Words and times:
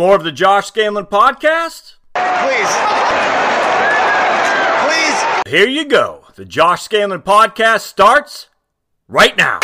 Want 0.00 0.08
more 0.08 0.16
of 0.16 0.24
the 0.24 0.32
Josh 0.32 0.72
Scandlen 0.72 1.10
podcast? 1.10 1.96
Please. 2.14 2.72
Please. 4.86 5.52
Here 5.52 5.68
you 5.68 5.84
go. 5.84 6.24
The 6.36 6.46
Josh 6.46 6.88
Scandlen 6.88 7.22
podcast 7.22 7.80
starts 7.80 8.48
right 9.08 9.36
now. 9.36 9.58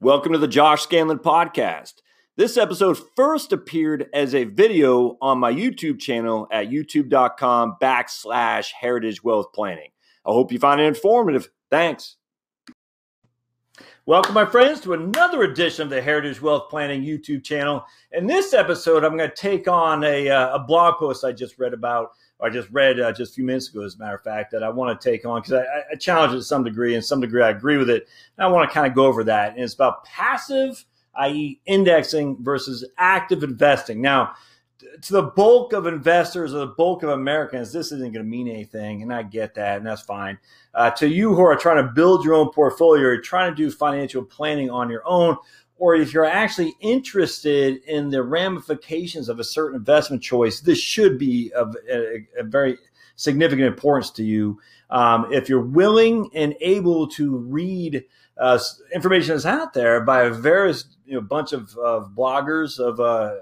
Welcome 0.00 0.32
to 0.32 0.38
the 0.38 0.48
Josh 0.48 0.86
Scandlen 0.86 1.18
podcast. 1.18 2.00
This 2.36 2.56
episode 2.56 2.98
first 3.14 3.52
appeared 3.52 4.08
as 4.12 4.34
a 4.34 4.42
video 4.42 5.16
on 5.22 5.38
my 5.38 5.52
YouTube 5.52 6.00
channel 6.00 6.48
at 6.50 6.68
youtube.com 6.68 7.76
backslash 7.80 8.72
heritage 8.72 9.22
wealth 9.22 9.52
planning. 9.52 9.90
I 10.26 10.32
hope 10.32 10.50
you 10.50 10.58
find 10.58 10.80
it 10.80 10.86
informative. 10.86 11.48
Thanks. 11.70 12.16
Welcome, 14.04 14.34
my 14.34 14.46
friends, 14.46 14.80
to 14.80 14.94
another 14.94 15.44
edition 15.44 15.84
of 15.84 15.90
the 15.90 16.02
Heritage 16.02 16.42
Wealth 16.42 16.68
Planning 16.70 17.04
YouTube 17.04 17.44
channel. 17.44 17.84
In 18.10 18.26
this 18.26 18.52
episode, 18.52 19.04
I'm 19.04 19.16
going 19.16 19.30
to 19.30 19.36
take 19.36 19.68
on 19.68 20.02
a, 20.02 20.28
uh, 20.28 20.56
a 20.56 20.58
blog 20.58 20.96
post 20.96 21.24
I 21.24 21.30
just 21.30 21.56
read 21.60 21.72
about, 21.72 22.14
or 22.40 22.48
I 22.48 22.50
just 22.50 22.68
read 22.70 22.98
uh, 22.98 23.12
just 23.12 23.30
a 23.30 23.34
few 23.36 23.44
minutes 23.44 23.68
ago, 23.68 23.82
as 23.82 23.94
a 23.94 23.98
matter 23.98 24.16
of 24.16 24.24
fact, 24.24 24.50
that 24.50 24.64
I 24.64 24.70
want 24.70 25.00
to 25.00 25.10
take 25.10 25.24
on 25.24 25.40
because 25.40 25.52
I, 25.52 25.92
I 25.92 25.94
challenge 25.94 26.32
it 26.32 26.38
to 26.38 26.42
some 26.42 26.64
degree, 26.64 26.96
and 26.96 27.04
some 27.04 27.20
degree 27.20 27.44
I 27.44 27.50
agree 27.50 27.76
with 27.76 27.90
it. 27.90 28.08
And 28.36 28.44
I 28.44 28.48
want 28.48 28.68
to 28.68 28.74
kind 28.74 28.88
of 28.88 28.94
go 28.94 29.06
over 29.06 29.22
that. 29.22 29.52
And 29.52 29.62
it's 29.62 29.74
about 29.74 30.02
passive 30.02 30.84
i.e., 31.16 31.60
indexing 31.66 32.36
versus 32.40 32.84
active 32.98 33.42
investing. 33.42 34.00
Now, 34.00 34.34
to 35.02 35.12
the 35.12 35.22
bulk 35.22 35.72
of 35.72 35.86
investors 35.86 36.54
or 36.54 36.58
the 36.58 36.66
bulk 36.66 37.02
of 37.02 37.10
Americans, 37.10 37.72
this 37.72 37.92
isn't 37.92 38.12
going 38.12 38.24
to 38.24 38.30
mean 38.30 38.48
anything, 38.48 39.02
and 39.02 39.12
I 39.12 39.22
get 39.22 39.54
that, 39.54 39.78
and 39.78 39.86
that's 39.86 40.02
fine. 40.02 40.38
Uh, 40.74 40.90
to 40.90 41.08
you 41.08 41.34
who 41.34 41.42
are 41.42 41.56
trying 41.56 41.84
to 41.84 41.92
build 41.92 42.24
your 42.24 42.34
own 42.34 42.50
portfolio, 42.50 43.08
or 43.08 43.20
trying 43.20 43.50
to 43.50 43.56
do 43.56 43.70
financial 43.70 44.22
planning 44.22 44.70
on 44.70 44.90
your 44.90 45.02
own, 45.06 45.36
or 45.76 45.94
if 45.94 46.12
you're 46.12 46.24
actually 46.24 46.74
interested 46.80 47.82
in 47.86 48.10
the 48.10 48.22
ramifications 48.22 49.28
of 49.28 49.40
a 49.40 49.44
certain 49.44 49.76
investment 49.76 50.22
choice, 50.22 50.60
this 50.60 50.78
should 50.78 51.18
be 51.18 51.52
of 51.52 51.76
a, 51.90 52.26
a 52.38 52.44
very 52.44 52.78
significant 53.16 53.66
importance 53.66 54.10
to 54.10 54.24
you. 54.24 54.60
Um, 54.90 55.32
if 55.32 55.48
you're 55.48 55.60
willing 55.60 56.30
and 56.34 56.54
able 56.60 57.08
to 57.08 57.36
read 57.36 58.04
uh, 58.38 58.58
information 58.94 59.34
is 59.34 59.46
out 59.46 59.74
there 59.74 60.00
by 60.00 60.22
a 60.24 60.30
various 60.30 60.84
you 61.06 61.14
know 61.14 61.20
bunch 61.20 61.52
of, 61.52 61.76
of 61.78 62.10
bloggers 62.10 62.78
of 62.78 62.98
uh, 63.00 63.34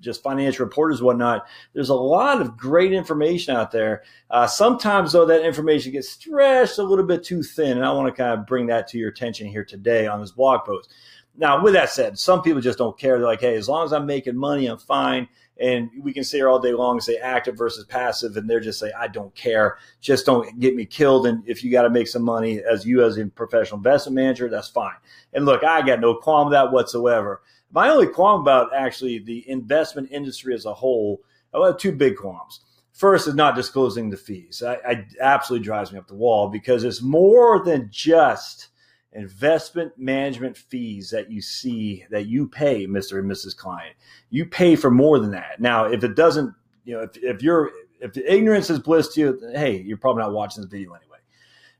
just 0.00 0.22
financial 0.22 0.64
reporters 0.64 1.02
whatnot. 1.02 1.46
There's 1.72 1.88
a 1.88 1.94
lot 1.94 2.40
of 2.40 2.56
great 2.56 2.92
information 2.92 3.56
out 3.56 3.70
there. 3.70 4.02
Uh, 4.30 4.46
sometimes 4.46 5.12
though 5.12 5.26
that 5.26 5.44
information 5.44 5.92
gets 5.92 6.08
stretched 6.08 6.78
a 6.78 6.82
little 6.82 7.04
bit 7.04 7.24
too 7.24 7.42
thin 7.42 7.76
and 7.76 7.84
i 7.84 7.92
want 7.92 8.06
to 8.06 8.22
kind 8.22 8.38
of 8.38 8.46
bring 8.46 8.66
that 8.66 8.88
to 8.88 8.98
your 8.98 9.08
attention 9.08 9.46
here 9.46 9.64
today 9.64 10.06
on 10.06 10.20
this 10.20 10.32
blog 10.32 10.64
post. 10.64 10.92
Now 11.36 11.62
with 11.62 11.74
that 11.74 11.90
said 11.90 12.18
some 12.18 12.42
people 12.42 12.60
just 12.60 12.78
don't 12.78 12.98
care. 12.98 13.18
They're 13.18 13.26
like 13.26 13.40
hey 13.40 13.56
as 13.56 13.68
long 13.68 13.84
as 13.84 13.92
i'm 13.92 14.06
making 14.06 14.36
money 14.36 14.66
i'm 14.66 14.78
fine 14.78 15.28
and 15.58 15.90
we 16.02 16.12
can 16.12 16.24
sit 16.24 16.36
here 16.36 16.48
all 16.48 16.58
day 16.58 16.72
long 16.72 16.96
and 16.96 17.02
say 17.02 17.16
active 17.16 17.56
versus 17.56 17.84
passive, 17.84 18.36
and 18.36 18.48
they're 18.48 18.60
just 18.60 18.78
say, 18.78 18.92
I 18.92 19.08
don't 19.08 19.34
care. 19.34 19.78
Just 20.00 20.26
don't 20.26 20.58
get 20.60 20.76
me 20.76 20.84
killed. 20.84 21.26
And 21.26 21.42
if 21.46 21.64
you 21.64 21.70
got 21.70 21.82
to 21.82 21.90
make 21.90 22.08
some 22.08 22.22
money 22.22 22.60
as 22.60 22.84
you 22.84 23.04
as 23.04 23.16
a 23.16 23.26
professional 23.26 23.78
investment 23.78 24.14
manager, 24.14 24.48
that's 24.48 24.68
fine. 24.68 24.96
And 25.32 25.44
look, 25.44 25.64
I 25.64 25.82
got 25.82 26.00
no 26.00 26.14
qualm 26.14 26.48
with 26.48 26.52
that 26.52 26.72
whatsoever. 26.72 27.42
My 27.70 27.88
only 27.88 28.06
qualm 28.06 28.40
about 28.40 28.74
actually 28.74 29.18
the 29.18 29.48
investment 29.48 30.10
industry 30.10 30.54
as 30.54 30.66
a 30.66 30.74
whole, 30.74 31.22
I 31.54 31.66
have 31.66 31.78
two 31.78 31.92
big 31.92 32.16
qualms. 32.16 32.60
First 32.92 33.28
is 33.28 33.34
not 33.34 33.56
disclosing 33.56 34.10
the 34.10 34.16
fees. 34.16 34.62
I, 34.62 34.74
I 34.86 35.06
absolutely 35.20 35.64
drives 35.64 35.92
me 35.92 35.98
up 35.98 36.08
the 36.08 36.14
wall 36.14 36.48
because 36.48 36.84
it's 36.84 37.02
more 37.02 37.64
than 37.64 37.88
just– 37.90 38.68
investment 39.16 39.92
management 39.98 40.56
fees 40.56 41.10
that 41.10 41.30
you 41.30 41.40
see 41.40 42.04
that 42.10 42.26
you 42.26 42.46
pay, 42.46 42.86
Mr. 42.86 43.18
and 43.18 43.30
Mrs. 43.30 43.56
Client. 43.56 43.96
You 44.30 44.46
pay 44.46 44.76
for 44.76 44.90
more 44.90 45.18
than 45.18 45.30
that. 45.32 45.60
Now, 45.60 45.86
if 45.86 46.04
it 46.04 46.14
doesn't, 46.14 46.54
you 46.84 46.94
know, 46.94 47.02
if, 47.02 47.16
if 47.16 47.42
you're 47.42 47.70
if 48.00 48.16
ignorance 48.16 48.68
is 48.70 48.78
bliss 48.78 49.14
to 49.14 49.20
you, 49.20 49.50
hey, 49.54 49.80
you're 49.80 49.96
probably 49.96 50.22
not 50.22 50.32
watching 50.32 50.62
this 50.62 50.70
video 50.70 50.92
anyway. 50.92 51.16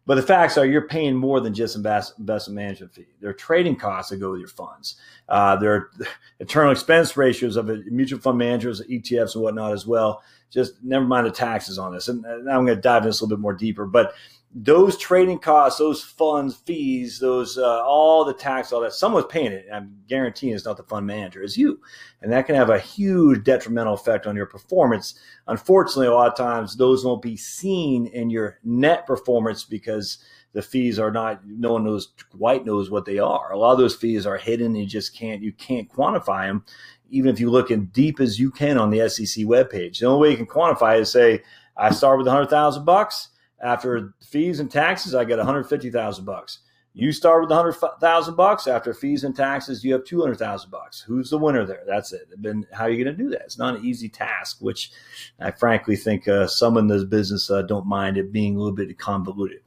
But 0.07 0.15
the 0.15 0.23
facts 0.23 0.57
are 0.57 0.65
you're 0.65 0.87
paying 0.87 1.17
more 1.17 1.41
than 1.41 1.53
just 1.53 1.75
investment 1.75 2.49
management 2.51 2.95
fee. 2.95 3.09
There 3.21 3.29
are 3.29 3.35
trading 3.35 3.75
costs 3.75 4.11
that 4.11 4.19
go 4.19 4.31
with 4.31 4.39
your 4.39 4.49
funds. 4.49 4.95
Uh, 5.29 5.57
there 5.57 5.75
are 5.75 5.91
internal 6.41 6.71
expense 6.71 7.17
ratios 7.17 7.57
of 7.57 7.69
mutual 7.87 8.21
fund 8.21 8.39
managers, 8.39 8.81
ETFs, 8.83 9.35
and 9.35 9.43
whatnot 9.43 9.73
as 9.73 9.85
well. 9.85 10.23
Just 10.49 10.75
never 10.83 11.05
mind 11.05 11.27
the 11.27 11.33
taxes 11.33 11.77
on 11.77 11.93
this. 11.93 12.07
And 12.07 12.23
now 12.23 12.57
I'm 12.57 12.65
going 12.65 12.77
to 12.77 12.77
dive 12.77 12.99
into 12.99 13.09
this 13.09 13.21
a 13.21 13.25
little 13.25 13.37
bit 13.37 13.43
more 13.43 13.53
deeper. 13.53 13.85
But 13.85 14.15
those 14.59 14.97
trading 14.97 15.39
costs, 15.39 15.79
those 15.79 16.03
funds, 16.03 16.57
fees, 16.57 17.19
those 17.19 17.59
uh, 17.59 17.83
all 17.85 18.25
the 18.25 18.33
tax, 18.33 18.73
all 18.73 18.81
that, 18.81 18.95
someone's 18.95 19.27
paying 19.27 19.53
it. 19.53 19.67
I'm 19.71 19.99
guaranteeing 20.09 20.55
it's 20.55 20.65
not 20.65 20.79
the 20.79 20.83
fund 20.83 21.07
manager, 21.07 21.43
it's 21.43 21.59
you, 21.59 21.79
and 22.23 22.33
that 22.33 22.47
can 22.47 22.55
have 22.55 22.71
a 22.71 22.79
huge 22.79 23.45
detrimental 23.45 23.93
effect 23.93 24.27
on 24.27 24.35
your 24.35 24.47
performance. 24.47 25.21
Unfortunately, 25.47 26.07
a 26.07 26.15
lot 26.15 26.29
of 26.29 26.39
times 26.39 26.75
those 26.75 27.05
won't 27.05 27.21
be 27.21 27.37
seen 27.37 28.07
in 28.07 28.31
your 28.31 28.59
net 28.65 29.07
performance 29.07 29.63
because 29.63 30.25
the 30.55 30.63
fees 30.63 30.99
are 30.99 31.11
not. 31.11 31.47
No 31.47 31.75
one 31.75 31.85
knows 31.85 32.15
quite 32.31 32.65
knows 32.65 32.89
what 32.89 33.05
they 33.05 33.19
are. 33.19 33.53
A 33.53 33.59
lot 33.59 33.73
of 33.73 33.79
those 33.79 33.95
fees 33.95 34.25
are 34.25 34.39
hidden. 34.39 34.75
You 34.75 34.87
just 34.87 35.15
can't 35.15 35.43
you 35.43 35.53
can't 35.53 35.93
quantify 35.93 36.47
them, 36.47 36.65
even 37.11 37.31
if 37.31 37.39
you 37.39 37.51
look 37.51 37.71
in 37.71 37.87
deep 37.87 38.21
as 38.21 38.41
you 38.41 38.51
can 38.51 38.79
on 38.79 38.89
the 38.89 39.07
SEC 39.11 39.45
webpage. 39.45 39.99
The 39.99 40.07
only 40.07 40.23
way 40.23 40.31
you 40.31 40.39
can 40.39 40.47
quantify 40.47 40.99
is 40.99 41.13
say 41.13 41.43
I 41.77 41.91
start 41.91 42.17
with 42.17 42.27
hundred 42.27 42.49
thousand 42.49 42.87
bucks 42.87 43.29
after 43.61 44.15
fees 44.23 44.61
and 44.61 44.71
taxes, 44.71 45.15
I 45.15 45.25
get 45.25 45.39
150,000 45.39 46.25
bucks. 46.25 46.61
You 46.93 47.13
start 47.13 47.43
with 47.43 47.51
100,000 47.51 48.37
bucks. 48.37 48.67
After 48.67 48.95
fees 48.95 49.25
and 49.25 49.37
taxes, 49.37 49.85
you 49.85 49.93
have 49.93 50.05
200,000 50.05 50.71
bucks. 50.71 51.03
Who's 51.03 51.29
the 51.29 51.37
winner 51.37 51.67
there? 51.67 51.83
That's 51.87 52.15
it. 52.15 52.27
Then 52.39 52.67
how 52.73 52.85
are 52.85 52.91
you 52.91 53.05
going 53.05 53.15
to 53.15 53.23
do 53.23 53.29
that? 53.31 53.43
It's 53.43 53.59
not 53.59 53.77
an 53.77 53.85
easy 53.85 54.09
task, 54.09 54.59
which 54.61 54.93
I 55.39 55.51
frankly 55.51 55.97
think 55.97 56.27
uh, 56.27 56.47
some 56.47 56.79
in 56.79 56.87
this 56.87 57.05
business 57.05 57.51
uh, 57.51 57.63
don't 57.63 57.87
mind 57.87 58.17
it 58.17 58.33
being 58.33 58.57
a 58.57 58.59
little 58.59 58.75
bit 58.75 58.99
convoluted. 58.99 59.61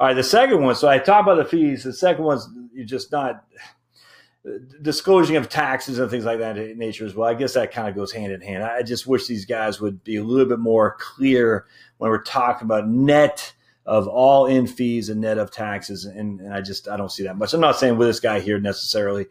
All 0.00 0.08
right, 0.08 0.14
the 0.14 0.24
second 0.24 0.60
one. 0.60 0.74
So 0.74 0.88
I 0.88 0.98
talk 0.98 1.22
about 1.22 1.36
the 1.36 1.44
fees. 1.44 1.84
The 1.84 1.92
second 1.92 2.24
one's 2.24 2.48
you're 2.72 2.84
just 2.84 3.12
not 3.12 3.44
disclosing 4.82 5.36
of 5.36 5.48
taxes 5.48 5.98
and 5.98 6.10
things 6.10 6.24
like 6.24 6.38
that 6.40 6.58
in 6.58 6.78
nature 6.78 7.06
as 7.06 7.14
well. 7.14 7.28
I 7.28 7.34
guess 7.34 7.54
that 7.54 7.72
kind 7.72 7.88
of 7.88 7.94
goes 7.94 8.12
hand 8.12 8.32
in 8.32 8.40
hand. 8.40 8.64
I 8.64 8.82
just 8.82 9.06
wish 9.06 9.26
these 9.26 9.44
guys 9.44 9.80
would 9.80 10.02
be 10.02 10.16
a 10.16 10.24
little 10.24 10.46
bit 10.46 10.58
more 10.58 10.96
clear 10.98 11.66
when 11.98 12.10
we're 12.10 12.22
talking 12.22 12.64
about 12.64 12.88
net 12.88 13.52
of 13.86 14.08
all 14.08 14.46
in 14.46 14.66
fees 14.66 15.08
and 15.08 15.20
net 15.20 15.38
of 15.38 15.50
taxes. 15.50 16.04
And, 16.04 16.40
and 16.40 16.52
I 16.52 16.60
just, 16.60 16.88
I 16.88 16.96
don't 16.96 17.12
see 17.12 17.22
that 17.24 17.38
much. 17.38 17.54
I'm 17.54 17.60
not 17.60 17.78
saying 17.78 17.96
with 17.96 18.08
this 18.08 18.20
guy 18.20 18.40
here 18.40 18.58
necessarily. 18.58 19.26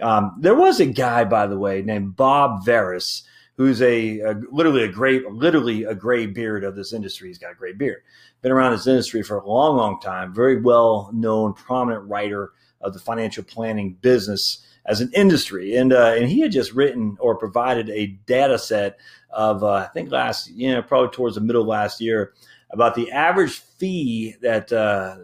Um, 0.00 0.36
there 0.40 0.54
was 0.54 0.80
a 0.80 0.86
guy, 0.86 1.24
by 1.24 1.46
the 1.46 1.58
way, 1.58 1.82
named 1.82 2.16
Bob 2.16 2.64
Veres, 2.64 3.22
who's 3.56 3.80
a, 3.82 4.20
a, 4.20 4.34
literally 4.50 4.82
a 4.82 4.88
great, 4.88 5.30
literally 5.30 5.84
a 5.84 5.94
gray 5.94 6.26
beard 6.26 6.64
of 6.64 6.74
this 6.74 6.92
industry. 6.92 7.28
He's 7.28 7.38
got 7.38 7.52
a 7.52 7.56
great 7.56 7.78
beard. 7.78 8.02
Been 8.40 8.50
around 8.50 8.72
this 8.72 8.86
industry 8.86 9.22
for 9.22 9.38
a 9.38 9.46
long, 9.46 9.76
long 9.76 10.00
time. 10.00 10.34
Very 10.34 10.60
well 10.60 11.10
known, 11.12 11.52
prominent 11.52 12.08
writer 12.08 12.52
of 12.84 12.92
the 12.92 13.00
financial 13.00 13.42
planning 13.42 13.94
business 14.00 14.64
as 14.86 15.00
an 15.00 15.10
industry. 15.14 15.76
And 15.76 15.92
uh, 15.92 16.14
and 16.16 16.28
he 16.28 16.40
had 16.40 16.52
just 16.52 16.72
written 16.72 17.16
or 17.20 17.34
provided 17.34 17.90
a 17.90 18.06
data 18.26 18.58
set 18.58 18.98
of 19.30 19.64
uh, 19.64 19.72
I 19.72 19.86
think 19.86 20.10
last 20.10 20.50
you 20.50 20.72
know 20.72 20.82
probably 20.82 21.10
towards 21.10 21.34
the 21.34 21.40
middle 21.40 21.62
of 21.62 21.68
last 21.68 22.00
year 22.00 22.32
about 22.70 22.94
the 22.94 23.10
average 23.12 23.52
fee 23.52 24.34
that 24.42 24.72
uh, 24.72 25.16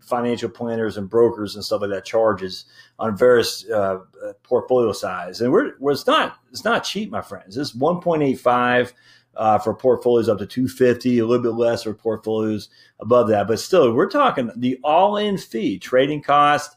financial 0.00 0.48
planners 0.48 0.96
and 0.96 1.08
brokers 1.08 1.54
and 1.54 1.64
stuff 1.64 1.82
like 1.82 1.90
that 1.90 2.04
charges 2.04 2.64
on 2.98 3.16
various 3.16 3.68
uh, 3.68 3.98
portfolio 4.42 4.90
size. 4.92 5.40
And 5.40 5.52
we're, 5.52 5.72
we're, 5.78 5.92
it's 5.92 6.06
not 6.06 6.38
it's 6.50 6.64
not 6.64 6.84
cheap, 6.84 7.10
my 7.10 7.22
friends. 7.22 7.56
It's 7.56 7.74
one 7.74 8.00
point 8.00 8.22
eight 8.22 8.40
five. 8.40 8.92
Uh, 9.36 9.58
for 9.58 9.74
portfolios 9.74 10.28
up 10.28 10.38
to 10.38 10.46
250, 10.46 11.18
a 11.18 11.26
little 11.26 11.42
bit 11.42 11.58
less 11.58 11.82
for 11.82 11.92
portfolios 11.92 12.68
above 13.00 13.26
that. 13.26 13.48
But 13.48 13.58
still, 13.58 13.92
we're 13.92 14.08
talking 14.08 14.48
the 14.54 14.78
all 14.84 15.16
in 15.16 15.38
fee, 15.38 15.76
trading 15.80 16.22
cost, 16.22 16.76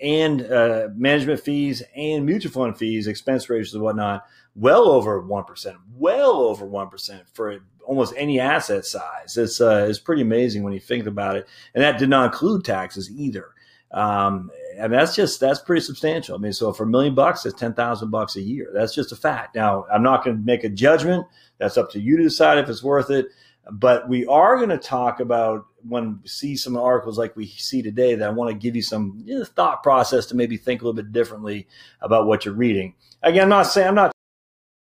and 0.00 0.42
uh, 0.42 0.88
management 0.94 1.40
fees 1.40 1.82
and 1.94 2.26
mutual 2.26 2.52
fund 2.52 2.76
fees, 2.76 3.06
expense 3.06 3.48
ratios 3.48 3.74
and 3.74 3.82
whatnot, 3.82 4.24
well 4.54 4.88
over 4.88 5.20
one 5.20 5.44
percent, 5.44 5.76
well 5.96 6.42
over 6.42 6.66
one 6.66 6.88
percent 6.88 7.22
for 7.32 7.58
almost 7.84 8.14
any 8.16 8.40
asset 8.40 8.84
size. 8.84 9.36
It's 9.36 9.60
uh, 9.60 9.86
it's 9.88 9.98
pretty 9.98 10.22
amazing 10.22 10.62
when 10.62 10.72
you 10.72 10.80
think 10.80 11.06
about 11.06 11.36
it, 11.36 11.46
and 11.74 11.82
that 11.82 11.98
did 11.98 12.08
not 12.08 12.26
include 12.26 12.64
taxes 12.64 13.10
either. 13.10 13.50
Um, 13.92 14.50
and 14.76 14.92
that's 14.92 15.14
just 15.14 15.40
that's 15.40 15.60
pretty 15.60 15.80
substantial. 15.80 16.34
I 16.34 16.38
mean, 16.38 16.52
so 16.52 16.72
for 16.72 16.82
a 16.82 16.88
million 16.88 17.14
bucks, 17.14 17.42
that's 17.42 17.58
ten 17.58 17.72
thousand 17.72 18.10
bucks 18.10 18.36
a 18.36 18.42
year. 18.42 18.70
That's 18.74 18.94
just 18.94 19.12
a 19.12 19.16
fact. 19.16 19.54
Now, 19.54 19.86
I'm 19.92 20.02
not 20.02 20.24
going 20.24 20.36
to 20.36 20.42
make 20.42 20.64
a 20.64 20.68
judgment. 20.68 21.26
That's 21.58 21.78
up 21.78 21.90
to 21.92 22.00
you 22.00 22.16
to 22.16 22.22
decide 22.22 22.58
if 22.58 22.68
it's 22.68 22.82
worth 22.82 23.10
it. 23.10 23.26
But 23.70 24.08
we 24.08 24.26
are 24.26 24.56
going 24.56 24.68
to 24.68 24.78
talk 24.78 25.20
about 25.20 25.66
when 25.88 26.20
we 26.22 26.28
see 26.28 26.56
some 26.56 26.76
articles 26.76 27.18
like 27.18 27.36
we 27.36 27.46
see 27.46 27.82
today 27.82 28.14
that 28.14 28.28
I 28.28 28.32
want 28.32 28.50
to 28.50 28.56
give 28.56 28.76
you 28.76 28.82
some 28.82 29.22
you 29.24 29.38
know, 29.38 29.44
thought 29.44 29.82
process 29.82 30.26
to 30.26 30.36
maybe 30.36 30.56
think 30.56 30.80
a 30.80 30.84
little 30.84 31.00
bit 31.00 31.12
differently 31.12 31.66
about 32.00 32.26
what 32.26 32.44
you're 32.44 32.54
reading. 32.54 32.94
Again, 33.22 33.44
I'm 33.44 33.48
not 33.48 33.64
saying 33.64 33.88
I'm 33.88 33.94
not 33.94 34.12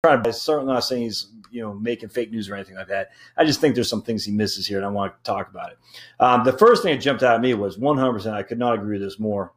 trying 0.04 0.22
I'm 0.26 0.34
certainly 0.34 0.74
not 0.74 0.84
saying 0.84 1.04
he's 1.04 1.28
you 1.50 1.62
know 1.62 1.74
making 1.74 2.10
fake 2.10 2.32
news 2.32 2.50
or 2.50 2.56
anything 2.56 2.76
like 2.76 2.90
that. 2.90 3.12
I 3.38 3.46
just 3.46 3.62
think 3.62 3.74
there's 3.76 3.90
some 3.90 4.02
things 4.02 4.26
he 4.26 4.34
misses 4.34 4.68
here, 4.68 4.78
and 4.78 4.86
I 4.86 4.90
want 4.90 5.14
to 5.16 5.24
talk 5.24 5.50
about 5.50 5.72
it. 5.72 5.78
Um, 6.20 6.44
the 6.44 6.58
first 6.58 6.84
thing 6.84 6.94
that 6.94 7.02
jumped 7.02 7.24
out 7.24 7.36
at 7.36 7.42
me 7.42 7.54
was 7.54 7.78
100. 7.78 8.28
I 8.28 8.44
could 8.44 8.60
not 8.60 8.76
agree 8.76 9.00
with 9.00 9.08
this 9.08 9.20
more. 9.20 9.54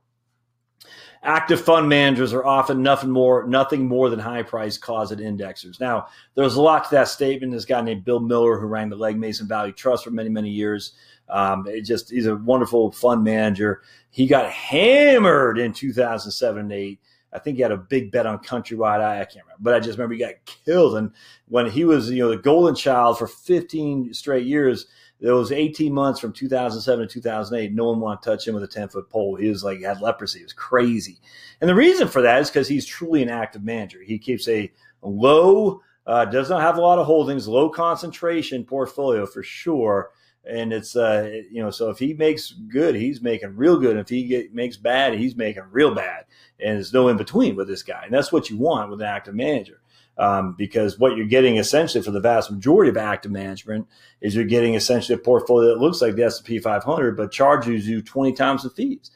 Active 1.23 1.61
fund 1.61 1.89
managers 1.89 2.33
are 2.33 2.45
often 2.45 2.83
nothing 2.83 3.11
more 3.11 3.45
nothing 3.49 3.89
more 3.89 4.09
than 4.09 4.21
high 4.21 4.45
price 4.45 4.79
closet 4.79 5.19
indexers. 5.19 5.81
Now, 5.81 6.07
there's 6.37 6.55
a 6.55 6.63
lot 6.63 6.85
to 6.85 6.91
that 6.93 7.09
statement. 7.09 7.51
This 7.51 7.65
guy 7.65 7.81
named 7.81 8.05
Bill 8.05 8.21
Miller, 8.21 8.61
who 8.61 8.67
ran 8.67 8.89
the 8.89 8.95
Legg 8.95 9.19
Mason 9.19 9.49
Value 9.49 9.73
Trust 9.73 10.05
for 10.05 10.11
many 10.11 10.29
many 10.29 10.51
years, 10.51 10.93
um, 11.29 11.67
it 11.67 11.83
just 11.83 12.11
he's 12.11 12.27
a 12.27 12.37
wonderful 12.37 12.93
fund 12.93 13.25
manager. 13.25 13.83
He 14.11 14.27
got 14.27 14.51
hammered 14.51 15.59
in 15.59 15.73
2007 15.73 16.61
and 16.61 16.73
8 16.73 17.01
I 17.37 17.39
think 17.39 17.57
he 17.57 17.63
had 17.63 17.73
a 17.73 17.77
big 17.77 18.11
bet 18.11 18.27
on 18.27 18.39
Countrywide. 18.39 19.01
I, 19.01 19.21
I 19.21 19.25
can't 19.25 19.45
remember, 19.45 19.61
but 19.61 19.75
I 19.75 19.81
just 19.81 19.99
remember 19.99 20.15
he 20.15 20.21
got 20.21 20.35
killed. 20.65 20.97
And 20.97 21.11
when 21.49 21.69
he 21.69 21.85
was, 21.85 22.11
you 22.11 22.23
know, 22.23 22.31
the 22.31 22.39
golden 22.39 22.75
child 22.75 23.19
for 23.19 23.27
15 23.27 24.15
straight 24.15 24.47
years, 24.47 24.87
those 25.21 25.53
18 25.53 25.93
months 25.93 26.19
from 26.19 26.33
2007 26.33 27.07
to 27.07 27.13
2008, 27.13 27.75
no 27.75 27.91
one 27.91 28.01
wanted 28.01 28.23
to 28.23 28.31
touch 28.31 28.49
him 28.49 28.55
with 28.55 28.65
a 28.65 28.69
10 28.69 28.89
foot 28.89 29.11
pole. 29.11 29.37
He 29.37 29.49
was 29.49 29.63
like, 29.63 29.83
had 29.83 30.01
leprosy. 30.01 30.41
It 30.41 30.45
was 30.45 30.53
crazy. 30.55 31.19
And 31.61 31.69
the 31.69 31.75
reason 31.75 32.09
for 32.09 32.23
that 32.23 32.41
is 32.41 32.49
because 32.49 32.69
he's 32.69 32.87
truly 32.87 33.23
an 33.23 33.29
active 33.29 33.63
manager. 33.63 34.01
He 34.03 34.19
keeps 34.19 34.49
a 34.49 34.73
low, 35.03 35.83
uh, 36.07 36.25
does 36.25 36.49
not 36.49 36.63
have 36.63 36.79
a 36.79 36.83
lot 36.83 36.99
of 36.99 37.07
holdings, 37.07 37.47
low 37.47 37.69
concentration 37.69 38.65
portfolio 38.65 39.27
for 39.27 39.43
sure 39.43 40.11
and 40.49 40.73
it's 40.73 40.97
uh 40.97 41.41
you 41.51 41.63
know 41.63 41.71
so 41.71 41.91
if 41.91 41.99
he 41.99 42.15
makes 42.15 42.53
good 42.53 42.95
he's 42.95 43.21
making 43.21 43.57
real 43.57 43.79
good. 43.79 43.97
If 43.97 44.09
he 44.09 44.25
get, 44.25 44.55
makes 44.55 44.77
bad 44.77 45.15
he's 45.15 45.37
making 45.37 45.65
real 45.71 45.95
bad. 45.95 46.25
And 46.59 46.77
there's 46.77 46.93
no 46.93 47.09
in 47.09 47.17
between 47.17 47.57
with 47.57 47.69
this 47.69 47.83
guy. 47.83 48.03
And 48.05 48.15
that's 48.15 48.33
what 48.33 48.49
you 48.49 48.57
want 48.57 48.91
with 48.91 49.01
an 49.01 49.07
active 49.07 49.35
manager. 49.35 49.81
Um, 50.19 50.55
because 50.57 50.99
what 50.99 51.15
you're 51.15 51.27
getting 51.27 51.57
essentially 51.57 52.03
for 52.03 52.11
the 52.11 52.21
vast 52.21 52.51
majority 52.51 52.89
of 52.89 52.97
active 52.97 53.31
management 53.31 53.87
is 54.23 54.35
you're 54.35 54.45
getting 54.45 54.73
essentially 54.73 55.15
a 55.15 55.23
portfolio 55.23 55.75
that 55.75 55.81
looks 55.81 56.01
like 56.01 56.17
the 56.17 56.25
S&P 56.25 56.59
500 56.59 57.19
but 57.19 57.31
charges 57.31 57.87
you 57.87 58.01
20 58.01 58.33
times 58.33 58.63
the 58.63 58.71
fees. 58.71 59.11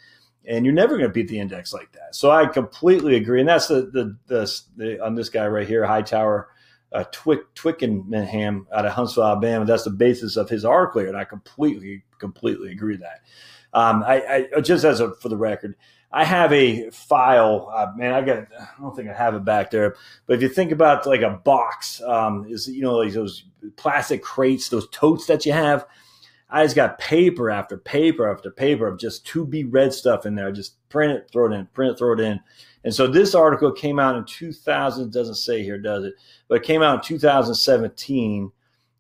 And 0.47 0.67
you're 0.67 0.75
never 0.75 0.99
going 0.99 1.09
to 1.09 1.13
beat 1.13 1.29
the 1.29 1.39
index 1.39 1.73
like 1.73 1.93
that. 1.93 2.15
So 2.15 2.31
I 2.31 2.45
completely 2.47 3.17
agree. 3.17 3.41
And 3.41 3.49
that's 3.49 3.69
the 3.69 3.83
the, 3.93 4.17
the, 4.27 4.61
the 4.77 5.03
on 5.05 5.15
this 5.15 5.31
guy 5.31 5.47
right 5.47 5.67
here 5.67 5.87
Hightower 5.87 6.50
uh, 6.93 7.05
Twick, 7.13 7.55
Twickenham 7.55 8.67
out 8.73 8.87
of 8.87 8.93
Huntsville, 8.93 9.25
Alabama. 9.25 9.65
That's 9.65 9.85
the 9.85 9.91
basis 9.91 10.37
of 10.37 10.49
his 10.49 10.65
article, 10.65 11.03
and 11.03 11.17
I 11.17 11.25
completely, 11.25 12.05
completely 12.19 12.73
agree 12.73 12.95
with 12.95 13.03
that. 13.03 13.21
Um, 13.73 14.03
I, 14.03 14.49
I, 14.57 14.61
just 14.61 14.85
as 14.85 15.01
a 15.01 15.15
for 15.15 15.29
the 15.29 15.37
record, 15.37 15.77
I 16.13 16.25
have 16.25 16.53
a 16.53 16.91
file. 16.91 17.71
Uh, 17.73 17.93
man, 17.97 18.15
I 18.15 18.23
got. 18.23 18.49
I 18.59 18.81
don't 18.81 18.95
think 18.97 19.09
I 19.09 19.15
have 19.15 19.35
it 19.35 19.45
back 19.45 19.71
there. 19.71 19.95
But 20.27 20.35
if 20.35 20.43
you 20.43 20.49
think 20.49 20.73
about 20.73 21.07
like 21.07 21.23
a 21.23 21.41
box, 21.45 22.03
um, 22.03 22.47
is 22.49 22.67
you 22.69 22.83
know 22.83 22.97
like 22.97 23.13
those 23.13 23.45
plastic 23.77 24.23
crates, 24.23 24.69
those 24.69 24.89
totes 24.91 25.27
that 25.27 25.47
you 25.47 25.53
have. 25.53 25.87
I 26.53 26.65
just 26.65 26.75
got 26.75 26.99
paper 26.99 27.49
after 27.49 27.79
paper 27.79 28.29
after 28.29 28.51
paper 28.51 28.89
of 28.89 28.99
just 28.99 29.25
to 29.29 29.47
be 29.47 29.63
read 29.63 29.95
stuff 29.95 30.27
in 30.27 30.35
there. 30.35 30.51
Just 30.51 30.77
print 30.89 31.13
it, 31.13 31.31
throw 31.33 31.47
it 31.47 31.55
in, 31.55 31.67
print 31.67 31.93
it, 31.93 31.99
throw 31.99 32.15
it 32.15 32.21
in. 32.21 32.41
And 32.85 32.95
so 32.95 33.07
this 33.07 33.35
article 33.35 33.73
came 33.73 33.99
out 33.99 34.17
in 34.17 34.25
2000, 34.25 35.05
it 35.05 35.13
doesn't 35.13 35.35
say 35.35 35.63
here, 35.63 35.79
does 35.79 36.05
it? 36.05 36.15
But 36.49 36.57
it 36.57 36.63
came 36.63 36.83
out 36.83 36.97
in 36.97 37.01
2017. 37.03 38.53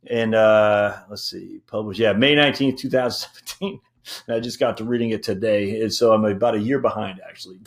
And 0.06 0.34
uh, 0.34 0.96
let's 1.08 1.24
see, 1.24 1.60
published, 1.66 2.00
yeah, 2.00 2.12
May 2.12 2.34
19th, 2.34 2.78
2017. 2.78 3.80
And 4.26 4.36
I 4.36 4.40
just 4.40 4.58
got 4.58 4.76
to 4.78 4.84
reading 4.84 5.10
it 5.10 5.22
today. 5.22 5.80
And 5.82 5.92
so 5.92 6.12
I'm 6.12 6.24
about 6.24 6.54
a 6.54 6.60
year 6.60 6.78
behind, 6.78 7.20
actually. 7.26 7.60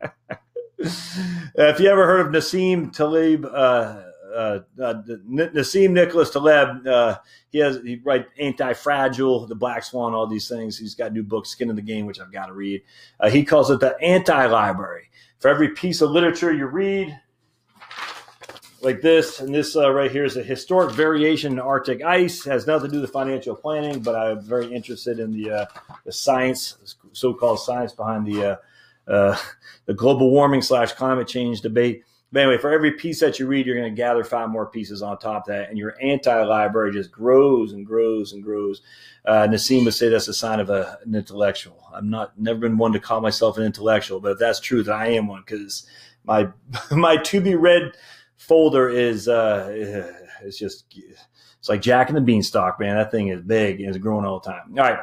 if 0.78 1.80
you 1.80 1.88
ever 1.88 2.06
heard 2.06 2.26
of 2.26 2.32
Nassim 2.32 2.92
Taleb, 2.94 3.46
uh, 3.46 4.02
uh, 4.34 4.60
uh, 4.82 5.02
Nassim 5.28 5.90
Nicholas 5.92 6.30
Taleb, 6.30 6.86
uh, 6.86 7.16
he 7.50 7.58
has 7.58 7.80
he 7.84 8.00
write 8.04 8.26
Anti-Fragile, 8.38 9.46
The 9.46 9.54
Black 9.54 9.84
Swan, 9.84 10.12
all 10.12 10.26
these 10.26 10.48
things. 10.48 10.76
He's 10.76 10.94
got 10.94 11.12
new 11.12 11.22
books, 11.22 11.50
Skin 11.50 11.70
in 11.70 11.76
the 11.76 11.82
Game, 11.82 12.06
which 12.06 12.20
I've 12.20 12.32
got 12.32 12.46
to 12.46 12.52
read. 12.52 12.82
Uh, 13.20 13.30
he 13.30 13.44
calls 13.44 13.70
it 13.70 13.80
the 13.80 13.96
anti-library. 14.02 15.08
For 15.44 15.50
every 15.50 15.68
piece 15.68 16.00
of 16.00 16.10
literature 16.10 16.54
you 16.54 16.64
read, 16.64 17.20
like 18.80 19.02
this, 19.02 19.40
and 19.40 19.54
this 19.54 19.76
uh, 19.76 19.92
right 19.92 20.10
here 20.10 20.24
is 20.24 20.38
a 20.38 20.42
historic 20.42 20.92
variation 20.92 21.52
in 21.52 21.58
Arctic 21.58 22.02
ice. 22.02 22.46
Has 22.46 22.66
nothing 22.66 22.88
to 22.88 22.96
do 22.96 23.00
with 23.02 23.10
financial 23.10 23.54
planning, 23.54 24.00
but 24.00 24.16
I'm 24.16 24.40
very 24.40 24.72
interested 24.74 25.18
in 25.18 25.32
the 25.32 25.50
uh, 25.50 25.66
the 26.06 26.12
science, 26.12 26.96
so-called 27.12 27.60
science 27.60 27.92
behind 27.92 28.26
the 28.26 28.52
uh, 28.52 28.56
uh 29.06 29.36
the 29.84 29.92
global 29.92 30.30
warming 30.30 30.62
slash 30.62 30.92
climate 30.92 31.28
change 31.28 31.60
debate. 31.60 32.04
But 32.34 32.42
anyway, 32.42 32.58
for 32.58 32.72
every 32.72 32.90
piece 32.90 33.20
that 33.20 33.38
you 33.38 33.46
read, 33.46 33.64
you're 33.64 33.76
going 33.76 33.94
to 33.94 33.96
gather 33.96 34.24
five 34.24 34.50
more 34.50 34.66
pieces 34.66 35.02
on 35.02 35.16
top 35.18 35.46
of 35.46 35.54
that, 35.54 35.68
and 35.68 35.78
your 35.78 35.94
anti-library 36.02 36.90
just 36.90 37.12
grows 37.12 37.72
and 37.72 37.86
grows 37.86 38.32
and 38.32 38.42
grows. 38.42 38.82
Uh, 39.24 39.46
Nassim 39.46 39.84
would 39.84 39.94
say 39.94 40.08
that's 40.08 40.26
a 40.26 40.34
sign 40.34 40.58
of 40.58 40.68
a, 40.68 40.98
an 41.06 41.14
intellectual. 41.14 41.88
I'm 41.94 42.10
not 42.10 42.36
never 42.36 42.58
been 42.58 42.76
one 42.76 42.92
to 42.92 42.98
call 42.98 43.20
myself 43.20 43.56
an 43.56 43.62
intellectual, 43.62 44.18
but 44.18 44.32
if 44.32 44.38
that's 44.40 44.58
true, 44.58 44.82
that 44.82 44.92
I 44.92 45.10
am 45.10 45.28
one 45.28 45.44
because 45.46 45.86
my 46.24 46.48
my 46.90 47.18
to 47.18 47.40
be 47.40 47.54
read 47.54 47.92
folder 48.36 48.88
is 48.88 49.28
uh, 49.28 49.68
it's 50.42 50.58
just 50.58 50.92
it's 51.60 51.68
like 51.68 51.82
Jack 51.82 52.08
and 52.08 52.16
the 52.16 52.20
Beanstalk, 52.20 52.80
man. 52.80 52.96
That 52.96 53.12
thing 53.12 53.28
is 53.28 53.42
big 53.42 53.78
and 53.78 53.90
it's 53.90 53.98
growing 53.98 54.26
all 54.26 54.40
the 54.40 54.50
time. 54.50 54.76
All 54.76 54.84
right. 54.84 54.98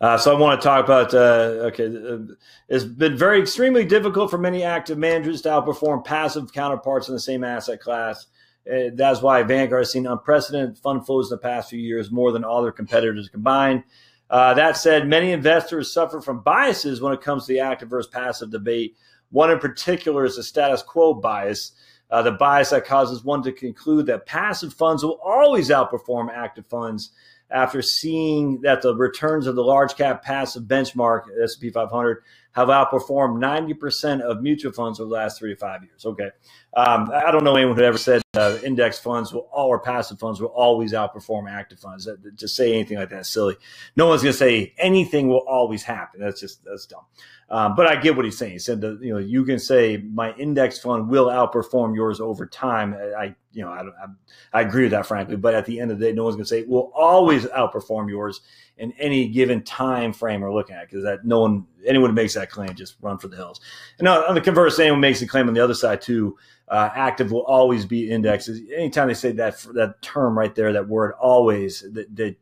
Uh, 0.00 0.18
so 0.18 0.34
I 0.34 0.38
want 0.38 0.60
to 0.60 0.64
talk 0.64 0.84
about. 0.84 1.14
Uh, 1.14 1.68
okay, 1.68 1.86
uh, 1.86 2.34
it's 2.68 2.84
been 2.84 3.16
very 3.16 3.40
extremely 3.40 3.84
difficult 3.84 4.30
for 4.30 4.38
many 4.38 4.62
active 4.62 4.98
managers 4.98 5.42
to 5.42 5.48
outperform 5.48 6.04
passive 6.04 6.52
counterparts 6.52 7.08
in 7.08 7.14
the 7.14 7.20
same 7.20 7.44
asset 7.44 7.80
class. 7.80 8.26
Uh, 8.70 8.90
that's 8.94 9.22
why 9.22 9.42
Vanguard 9.42 9.82
has 9.82 9.92
seen 9.92 10.06
unprecedented 10.06 10.78
fund 10.78 11.04
flows 11.04 11.30
in 11.30 11.36
the 11.36 11.42
past 11.42 11.70
few 11.70 11.78
years, 11.78 12.10
more 12.10 12.32
than 12.32 12.44
all 12.44 12.62
their 12.62 12.72
competitors 12.72 13.28
combined. 13.28 13.84
Uh, 14.30 14.54
that 14.54 14.76
said, 14.76 15.06
many 15.06 15.32
investors 15.32 15.92
suffer 15.92 16.20
from 16.20 16.40
biases 16.40 17.00
when 17.00 17.12
it 17.12 17.20
comes 17.20 17.46
to 17.46 17.52
the 17.52 17.60
active 17.60 17.88
versus 17.88 18.10
passive 18.10 18.50
debate. 18.50 18.96
One 19.30 19.50
in 19.50 19.58
particular 19.58 20.24
is 20.24 20.36
the 20.36 20.42
status 20.42 20.82
quo 20.82 21.14
bias, 21.14 21.72
uh, 22.10 22.22
the 22.22 22.32
bias 22.32 22.70
that 22.70 22.86
causes 22.86 23.22
one 23.22 23.42
to 23.42 23.52
conclude 23.52 24.06
that 24.06 24.26
passive 24.26 24.72
funds 24.72 25.04
will 25.04 25.20
always 25.24 25.70
outperform 25.70 26.32
active 26.32 26.66
funds 26.66 27.10
after 27.54 27.80
seeing 27.80 28.60
that 28.62 28.82
the 28.82 28.94
returns 28.94 29.46
of 29.46 29.54
the 29.54 29.62
large 29.62 29.94
cap 29.96 30.22
passive 30.24 30.64
benchmark 30.64 31.22
S&P 31.42 31.70
500 31.70 32.22
have 32.54 32.68
outperformed 32.68 33.38
90% 33.38 34.20
of 34.20 34.40
mutual 34.40 34.72
funds 34.72 35.00
over 35.00 35.08
the 35.08 35.14
last 35.14 35.38
three 35.38 35.52
to 35.52 35.58
five 35.58 35.82
years. 35.82 36.06
Okay. 36.06 36.30
Um, 36.76 37.10
I 37.12 37.30
don't 37.30 37.42
know 37.42 37.56
anyone 37.56 37.76
who 37.76 37.82
ever 37.82 37.98
said 37.98 38.22
uh, 38.34 38.58
index 38.64 38.98
funds 38.98 39.32
will, 39.32 39.48
all 39.52 39.68
or 39.68 39.80
passive 39.80 40.20
funds 40.20 40.40
will 40.40 40.48
always 40.48 40.92
outperform 40.92 41.50
active 41.50 41.80
funds. 41.80 42.04
That, 42.04 42.38
to 42.38 42.48
say 42.48 42.72
anything 42.72 42.98
like 42.98 43.10
that 43.10 43.20
is 43.20 43.28
silly. 43.28 43.56
No 43.96 44.06
one's 44.06 44.22
going 44.22 44.32
to 44.32 44.38
say 44.38 44.72
anything 44.78 45.28
will 45.28 45.44
always 45.48 45.82
happen. 45.82 46.20
That's 46.20 46.40
just, 46.40 46.64
that's 46.64 46.86
dumb. 46.86 47.04
Um, 47.50 47.74
but 47.74 47.86
I 47.86 47.96
get 47.96 48.16
what 48.16 48.24
he's 48.24 48.38
saying. 48.38 48.52
He 48.52 48.58
said 48.58 48.80
that, 48.80 49.00
you 49.02 49.12
know, 49.12 49.18
you 49.18 49.44
can 49.44 49.58
say 49.58 49.96
my 49.96 50.32
index 50.34 50.78
fund 50.78 51.08
will 51.08 51.26
outperform 51.26 51.94
yours 51.94 52.20
over 52.20 52.46
time. 52.46 52.94
I, 52.94 53.34
you 53.52 53.62
know, 53.64 53.70
I, 53.70 53.82
I, 53.82 54.06
I 54.52 54.60
agree 54.62 54.84
with 54.84 54.92
that, 54.92 55.06
frankly. 55.06 55.36
But 55.36 55.54
at 55.54 55.66
the 55.66 55.80
end 55.80 55.90
of 55.90 55.98
the 55.98 56.06
day, 56.06 56.12
no 56.12 56.24
one's 56.24 56.36
going 56.36 56.44
to 56.44 56.48
say 56.48 56.64
will 56.64 56.90
always 56.94 57.44
outperform 57.46 58.08
yours 58.08 58.40
in 58.78 58.92
any 58.98 59.28
given 59.28 59.62
time 59.62 60.12
frame 60.12 60.40
we're 60.40 60.52
looking 60.52 60.74
at 60.74 60.88
because 60.88 61.04
that 61.04 61.24
no 61.24 61.40
one 61.40 61.66
anyone 61.86 62.10
who 62.10 62.14
makes 62.14 62.34
that 62.34 62.50
claim 62.50 62.74
just 62.74 62.96
run 63.00 63.18
for 63.18 63.28
the 63.28 63.36
hills. 63.36 63.60
And 63.98 64.08
on 64.08 64.34
the 64.34 64.40
converse, 64.40 64.78
anyone 64.78 65.00
makes 65.00 65.22
a 65.22 65.26
claim 65.26 65.48
on 65.48 65.54
the 65.54 65.60
other 65.60 65.74
side 65.74 66.00
too. 66.00 66.36
Uh, 66.68 66.88
active 66.94 67.30
will 67.30 67.44
always 67.44 67.84
be 67.84 68.10
indexes. 68.10 68.60
Anytime 68.74 69.08
they 69.08 69.14
say 69.14 69.32
that 69.32 69.58
that 69.74 70.00
term 70.00 70.36
right 70.36 70.54
there, 70.54 70.72
that 70.72 70.88
word 70.88 71.12
always, 71.20 71.84
they, 71.92 72.36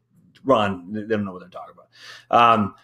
run. 0.45 0.93
They 0.93 1.03
don't 1.03 1.25
know 1.25 1.33
what 1.33 1.41
they're 1.41 1.49
talking 1.49 1.75
about. 1.75 2.57
Um, 2.57 2.75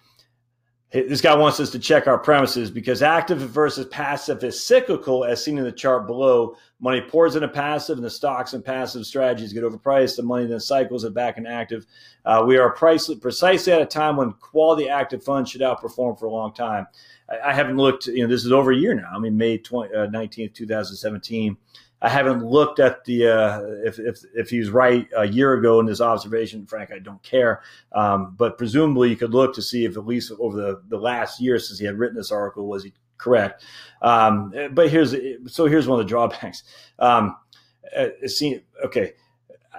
this 0.90 1.20
guy 1.20 1.34
wants 1.34 1.60
us 1.60 1.70
to 1.70 1.78
check 1.78 2.06
our 2.06 2.18
premises 2.18 2.70
because 2.70 3.02
active 3.02 3.38
versus 3.38 3.86
passive 3.86 4.42
is 4.42 4.62
cyclical, 4.62 5.24
as 5.24 5.44
seen 5.44 5.58
in 5.58 5.64
the 5.64 5.72
chart 5.72 6.06
below. 6.06 6.56
Money 6.80 7.00
pours 7.00 7.34
into 7.34 7.48
passive, 7.48 7.98
and 7.98 8.04
the 8.04 8.10
stocks 8.10 8.52
and 8.52 8.64
passive 8.64 9.04
strategies 9.04 9.52
get 9.52 9.64
overpriced. 9.64 10.16
The 10.16 10.22
money 10.22 10.46
then 10.46 10.60
cycles 10.60 11.02
it 11.02 11.12
back 11.12 11.36
in 11.36 11.44
active. 11.44 11.86
Uh, 12.24 12.44
we 12.46 12.56
are 12.56 12.70
precisely 12.70 13.72
at 13.72 13.82
a 13.82 13.86
time 13.86 14.16
when 14.16 14.32
quality 14.34 14.88
active 14.88 15.24
funds 15.24 15.50
should 15.50 15.60
outperform 15.60 16.18
for 16.18 16.26
a 16.26 16.30
long 16.30 16.54
time. 16.54 16.86
I, 17.28 17.50
I 17.50 17.52
haven't 17.52 17.78
looked, 17.78 18.06
you 18.06 18.22
know, 18.22 18.28
this 18.28 18.44
is 18.44 18.52
over 18.52 18.70
a 18.70 18.76
year 18.76 18.94
now. 18.94 19.08
I 19.12 19.18
mean, 19.18 19.36
May 19.36 19.58
20, 19.58 19.92
uh, 19.92 20.06
19th, 20.06 20.54
2017. 20.54 21.56
I 22.00 22.08
haven't 22.08 22.44
looked 22.44 22.78
at 22.78 23.04
the 23.04 23.26
uh, 23.26 23.60
if, 23.84 23.98
if 23.98 24.20
if 24.32 24.50
he's 24.50 24.70
right 24.70 25.08
a 25.16 25.26
year 25.26 25.54
ago 25.54 25.80
in 25.80 25.86
this 25.86 26.00
observation. 26.00 26.64
Frank, 26.64 26.92
I 26.92 27.00
don't 27.00 27.22
care. 27.24 27.62
Um, 27.90 28.36
but 28.36 28.56
presumably, 28.56 29.10
you 29.10 29.16
could 29.16 29.34
look 29.34 29.52
to 29.56 29.62
see 29.62 29.84
if 29.84 29.96
at 29.96 30.06
least 30.06 30.30
over 30.38 30.56
the, 30.56 30.82
the 30.88 30.96
last 30.96 31.40
year 31.40 31.58
since 31.58 31.80
he 31.80 31.86
had 31.86 31.98
written 31.98 32.16
this 32.16 32.30
article 32.30 32.68
was 32.68 32.84
he 32.84 32.92
correct. 33.18 33.64
Um, 34.00 34.52
but 34.72 34.88
here's 34.88 35.14
so 35.46 35.66
here's 35.66 35.86
one 35.86 36.00
of 36.00 36.06
the 36.06 36.08
drawbacks. 36.08 36.62
Um, 36.98 37.36
uh, 37.96 38.08
seen 38.26 38.62
okay. 38.84 39.12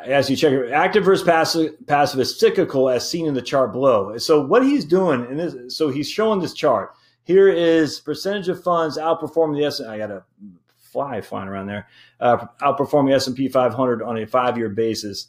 As 0.06 0.30
you 0.30 0.38
check 0.38 0.54
it, 0.54 0.72
active 0.72 1.04
versus 1.04 1.26
passive, 1.26 1.74
passive 1.86 2.22
is 2.22 2.40
cyclical, 2.40 2.90
as 2.90 3.10
seen 3.10 3.26
in 3.26 3.34
the 3.34 3.42
chart 3.42 3.74
below. 3.74 4.18
So 4.18 4.46
what 4.46 4.64
he's 4.64 4.86
doing, 4.86 5.26
and 5.26 5.70
so 5.70 5.90
he's 5.90 6.10
showing 6.10 6.40
this 6.40 6.54
chart. 6.54 6.94
Here 7.24 7.50
is 7.50 8.00
percentage 8.00 8.48
of 8.48 8.64
funds 8.64 8.98
outperforming 8.98 9.58
the 9.58 9.66
S. 9.66 9.82
I 9.82 9.98
got 9.98 10.10
a 10.10 10.24
fly 10.78 11.22
flying 11.22 11.48
around 11.48 11.68
there. 11.68 11.88
Uh, 12.20 12.46
outperforming 12.62 13.14
S&P 13.14 13.48
500 13.48 14.02
on 14.02 14.18
a 14.18 14.26
five-year 14.26 14.70
basis. 14.70 15.28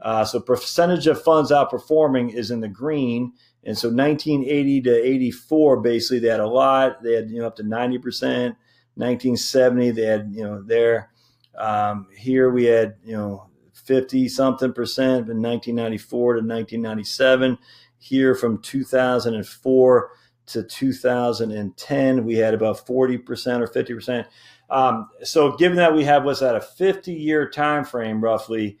Uh, 0.00 0.24
so 0.24 0.40
percentage 0.40 1.06
of 1.06 1.22
funds 1.22 1.50
outperforming 1.50 2.34
is 2.34 2.50
in 2.50 2.60
the 2.60 2.68
green. 2.68 3.32
And 3.64 3.78
so 3.78 3.88
1980 3.88 4.80
to 4.82 4.94
84, 4.94 5.80
basically, 5.80 6.18
they 6.18 6.28
had 6.28 6.40
a 6.40 6.46
lot. 6.46 7.02
They 7.02 7.14
had 7.14 7.30
you 7.30 7.40
know 7.40 7.46
up 7.46 7.56
to 7.56 7.62
90 7.62 7.98
percent. 7.98 8.56
1970, 8.94 9.90
they 9.92 10.02
had 10.02 10.32
you 10.32 10.44
know 10.44 10.62
there. 10.62 11.10
Um, 11.56 12.08
here 12.16 12.50
we 12.50 12.64
had 12.64 12.96
you 13.04 13.16
know 13.16 13.48
50 13.72 14.28
something 14.28 14.72
percent 14.72 15.28
in 15.28 15.40
1994 15.40 16.34
to 16.34 16.38
1997. 16.38 17.58
Here 17.98 18.34
from 18.34 18.60
2004 18.60 20.10
to 20.46 20.62
2010, 20.64 22.24
we 22.24 22.34
had 22.34 22.54
about 22.54 22.84
40 22.84 23.18
percent 23.18 23.62
or 23.62 23.66
50 23.66 23.94
percent. 23.94 24.26
Um, 24.70 25.08
so 25.22 25.52
given 25.56 25.76
that 25.76 25.94
we 25.94 26.04
have 26.04 26.24
what's 26.24 26.40
that 26.40 26.56
a 26.56 26.60
50 26.60 27.12
year 27.12 27.48
time 27.48 27.84
frame 27.84 28.22
roughly, 28.22 28.78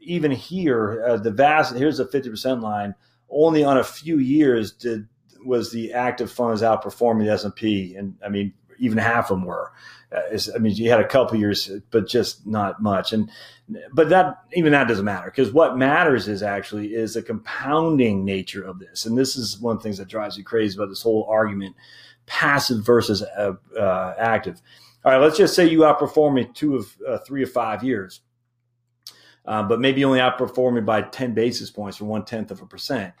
even 0.00 0.30
here 0.30 1.04
uh, 1.06 1.16
the 1.16 1.30
vast 1.30 1.76
here's 1.76 1.98
the 1.98 2.06
50 2.06 2.30
percent 2.30 2.60
line. 2.60 2.94
Only 3.28 3.64
on 3.64 3.78
a 3.78 3.84
few 3.84 4.18
years 4.18 4.72
did 4.72 5.08
was 5.44 5.70
the 5.70 5.92
active 5.92 6.30
funds 6.30 6.62
outperforming 6.62 7.24
the 7.24 7.32
S 7.32 7.44
and 7.44 7.54
P, 7.54 7.94
and 7.94 8.16
I 8.24 8.28
mean 8.28 8.52
even 8.78 8.98
half 8.98 9.30
of 9.30 9.38
them 9.38 9.46
were. 9.46 9.72
Uh, 10.12 10.38
I 10.54 10.58
mean, 10.58 10.74
you 10.76 10.90
had 10.90 11.00
a 11.00 11.08
couple 11.08 11.38
years, 11.38 11.70
but 11.90 12.08
just 12.08 12.46
not 12.46 12.80
much. 12.80 13.12
And 13.12 13.30
but 13.92 14.08
that 14.10 14.38
even 14.52 14.72
that 14.72 14.86
doesn't 14.86 15.04
matter 15.04 15.30
because 15.30 15.52
what 15.52 15.76
matters 15.76 16.28
is 16.28 16.42
actually 16.42 16.94
is 16.94 17.14
the 17.14 17.22
compounding 17.22 18.24
nature 18.24 18.62
of 18.62 18.78
this. 18.78 19.04
And 19.06 19.18
this 19.18 19.36
is 19.36 19.58
one 19.58 19.76
of 19.76 19.82
the 19.82 19.82
things 19.82 19.98
that 19.98 20.08
drives 20.08 20.38
me 20.38 20.44
crazy 20.44 20.76
about 20.76 20.88
this 20.88 21.02
whole 21.02 21.26
argument: 21.28 21.74
passive 22.26 22.84
versus 22.84 23.22
uh, 23.22 23.54
uh, 23.78 24.14
active. 24.18 24.60
All 25.04 25.12
right, 25.12 25.20
let's 25.20 25.36
just 25.36 25.54
say 25.54 25.66
you 25.66 25.80
outperform 25.80 26.34
me 26.34 26.48
two 26.52 26.76
of 26.76 26.96
uh, 27.06 27.18
three 27.18 27.42
or 27.42 27.48
five 27.48 27.82
years, 27.82 28.20
uh, 29.46 29.62
but 29.62 29.80
maybe 29.80 30.04
only 30.04 30.18
outperform 30.18 30.74
me 30.74 30.80
by 30.80 31.02
ten 31.02 31.34
basis 31.34 31.70
points 31.70 32.00
or 32.00 32.04
one 32.04 32.24
tenth 32.24 32.50
of 32.50 32.60
a 32.62 32.66
percent 32.66 33.12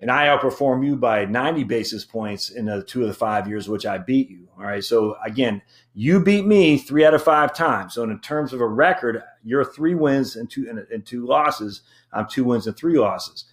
and 0.00 0.10
I 0.10 0.26
outperform 0.26 0.86
you 0.86 0.96
by 0.96 1.24
90 1.24 1.64
basis 1.64 2.04
points 2.04 2.50
in 2.50 2.66
the 2.66 2.82
two 2.82 3.02
of 3.02 3.08
the 3.08 3.14
five 3.14 3.48
years 3.48 3.68
which 3.68 3.84
I 3.84 3.98
beat 3.98 4.30
you. 4.30 4.48
All 4.56 4.64
right. 4.64 4.82
So 4.82 5.16
again, 5.24 5.62
you 5.94 6.20
beat 6.22 6.46
me 6.46 6.78
three 6.78 7.04
out 7.04 7.14
of 7.14 7.22
five 7.22 7.52
times. 7.54 7.94
So 7.94 8.04
in 8.04 8.18
terms 8.20 8.52
of 8.52 8.60
a 8.60 8.66
record, 8.66 9.22
you're 9.42 9.64
three 9.64 9.94
wins 9.94 10.36
and 10.36 10.48
two 10.48 10.68
and, 10.90 11.04
two 11.04 11.26
losses. 11.26 11.82
I'm 12.12 12.28
two 12.28 12.44
wins 12.44 12.66
and 12.66 12.76
three 12.76 12.98
losses. 12.98 13.44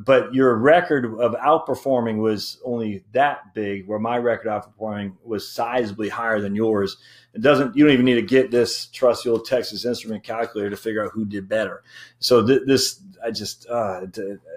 But 0.00 0.34
your 0.34 0.56
record 0.56 1.06
of 1.18 1.32
outperforming 1.34 2.18
was 2.18 2.60
only 2.64 3.04
that 3.12 3.54
big, 3.54 3.86
where 3.86 3.98
my 3.98 4.18
record 4.18 4.48
of 4.48 4.64
outperforming 4.64 5.14
was 5.24 5.44
sizably 5.44 6.10
higher 6.10 6.40
than 6.40 6.54
yours. 6.54 6.98
It 7.34 7.40
doesn't. 7.40 7.76
You 7.76 7.84
don't 7.84 7.92
even 7.92 8.04
need 8.04 8.16
to 8.16 8.22
get 8.22 8.50
this 8.50 8.86
trusty 8.86 9.30
old 9.30 9.46
Texas 9.46 9.84
Instrument 9.84 10.24
calculator 10.24 10.70
to 10.70 10.76
figure 10.76 11.04
out 11.04 11.12
who 11.12 11.24
did 11.24 11.48
better. 11.48 11.82
So 12.18 12.46
th- 12.46 12.62
this, 12.66 13.00
I 13.24 13.30
just, 13.30 13.66
uh, 13.68 14.06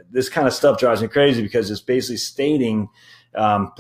this 0.10 0.30
kind 0.30 0.48
of 0.48 0.54
stuff 0.54 0.80
drives 0.80 1.02
me 1.02 1.08
crazy 1.08 1.42
because 1.42 1.72
it's 1.72 1.82
basically 1.82 2.18
stating 2.18 2.90
um, 3.36 3.72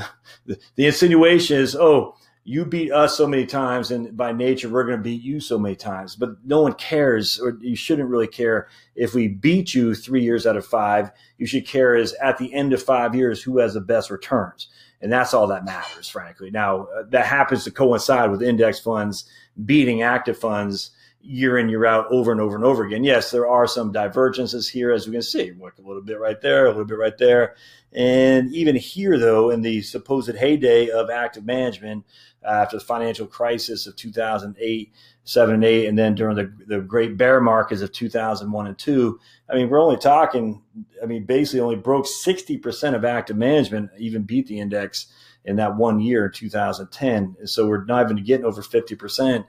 the, 0.46 0.58
the 0.76 0.86
insinuation 0.86 1.58
is, 1.58 1.76
oh, 1.76 2.16
you 2.44 2.66
beat 2.66 2.92
us 2.92 3.16
so 3.16 3.28
many 3.28 3.46
times, 3.46 3.92
and 3.92 4.18
by 4.18 4.32
nature, 4.32 4.68
we're 4.68 4.84
going 4.84 4.98
to 4.98 5.04
beat 5.04 5.22
you 5.22 5.40
so 5.40 5.60
many 5.60 5.76
times. 5.76 6.16
But 6.16 6.44
no 6.44 6.62
one 6.62 6.74
cares, 6.74 7.40
or 7.40 7.58
you 7.62 7.76
shouldn't 7.76 8.10
really 8.10 8.28
care 8.28 8.68
if 8.96 9.14
we 9.14 9.28
beat 9.28 9.76
you 9.76 9.94
three 9.94 10.24
years 10.24 10.48
out 10.48 10.58
of 10.58 10.66
five. 10.66 11.12
You 11.38 11.46
should 11.46 11.68
care 11.68 11.96
is 11.96 12.14
at 12.14 12.40
the 12.40 12.52
end 12.54 12.74
of 12.74 12.82
five 12.82 13.14
years 13.14 13.44
who 13.44 13.60
has 13.60 13.76
the 13.76 13.82
best 13.82 14.10
returns. 14.10 14.68
And 15.02 15.12
that's 15.12 15.34
all 15.34 15.48
that 15.48 15.66
matters, 15.66 16.10
frankly. 16.10 16.52
Now, 16.52 16.88
uh, 16.96 17.04
that 17.10 17.26
happens 17.26 17.64
to 17.64 17.72
coincide 17.72 18.32
with 18.32 18.42
index 18.42 18.80
funds 18.80 19.26
beating 19.66 20.02
active 20.02 20.38
funds 20.38 20.92
year 21.24 21.58
in, 21.58 21.70
year 21.70 21.86
out, 21.86 22.08
over 22.10 22.32
and 22.32 22.42
over 22.42 22.56
and 22.56 22.66
over 22.66 22.84
again. 22.86 23.04
Yes, 23.04 23.32
there 23.32 23.48
are 23.48 23.68
some 23.68 23.92
divergences 23.92 24.68
here, 24.68 24.92
as 24.92 25.06
we 25.06 25.14
can 25.14 25.22
see. 25.22 25.50
A 25.50 25.88
little 25.88 26.02
bit 26.02 26.20
right 26.20 26.40
there, 26.42 26.66
a 26.66 26.70
little 26.70 26.86
bit 26.86 26.98
right 26.98 27.18
there. 27.18 27.56
And 27.94 28.54
even 28.54 28.76
here, 28.76 29.20
though, 29.20 29.50
in 29.50 29.62
the 29.62 29.82
supposed 29.82 30.36
heyday 30.36 30.90
of 30.90 31.10
active 31.10 31.46
management 31.46 32.06
after 32.44 32.78
the 32.78 32.84
financial 32.84 33.28
crisis 33.28 33.88
of 33.88 33.96
2008, 33.96 34.92
7 35.24 35.56
and 35.56 35.64
8, 35.64 35.86
and 35.88 35.98
then 35.98 36.16
during 36.16 36.36
the, 36.36 36.54
the 36.68 36.82
great 36.82 37.18
bear 37.18 37.40
markets 37.40 37.82
of 37.82 37.92
2001 37.92 38.68
and 38.68 38.78
2, 38.78 39.20
I 39.50 39.56
mean, 39.56 39.70
we're 39.70 39.82
only 39.82 39.98
talking, 39.98 40.62
I 41.02 41.06
mean, 41.06 41.26
basically 41.26 41.60
only 41.60 41.76
broke 41.76 42.06
60% 42.06 42.96
of 42.96 43.06
active 43.06 43.38
management, 43.38 43.92
even 43.98 44.24
beat 44.24 44.48
the 44.48 44.60
index 44.60 45.08
in 45.46 45.58
that 45.58 45.76
one 45.76 46.00
year, 46.00 46.30
2010. 46.30 47.36
And 47.40 47.50
So 47.50 47.68
we're 47.68 47.86
not 47.86 48.10
even 48.10 48.24
getting 48.24 48.46
over 48.46 48.62
50%, 48.62 49.46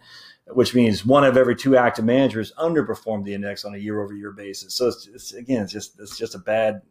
which 0.48 0.74
means 0.74 1.06
one 1.06 1.24
of 1.24 1.36
every 1.36 1.56
two 1.56 1.76
active 1.76 2.04
managers 2.04 2.52
underperformed 2.58 3.24
the 3.24 3.34
index 3.34 3.64
on 3.64 3.74
a 3.74 3.78
year 3.78 4.02
over 4.02 4.14
year 4.14 4.32
basis. 4.32 4.74
So 4.74 4.88
it's, 4.88 5.06
it's, 5.06 5.32
again, 5.32 5.62
it's 5.62 5.72
just, 5.72 5.98
it's 6.00 6.18
just 6.18 6.34
a 6.34 6.38
bad, 6.38 6.82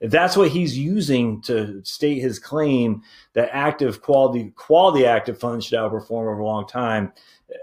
if 0.00 0.10
that's 0.10 0.36
what 0.36 0.48
he's 0.48 0.76
using 0.78 1.42
to 1.42 1.84
state 1.84 2.20
his 2.20 2.38
claim 2.38 3.02
that 3.34 3.50
active 3.52 4.02
quality, 4.02 4.50
quality 4.56 5.06
active 5.06 5.38
funds 5.38 5.66
should 5.66 5.78
outperform 5.78 6.22
over 6.22 6.38
a 6.38 6.46
long 6.46 6.66
time, 6.66 7.12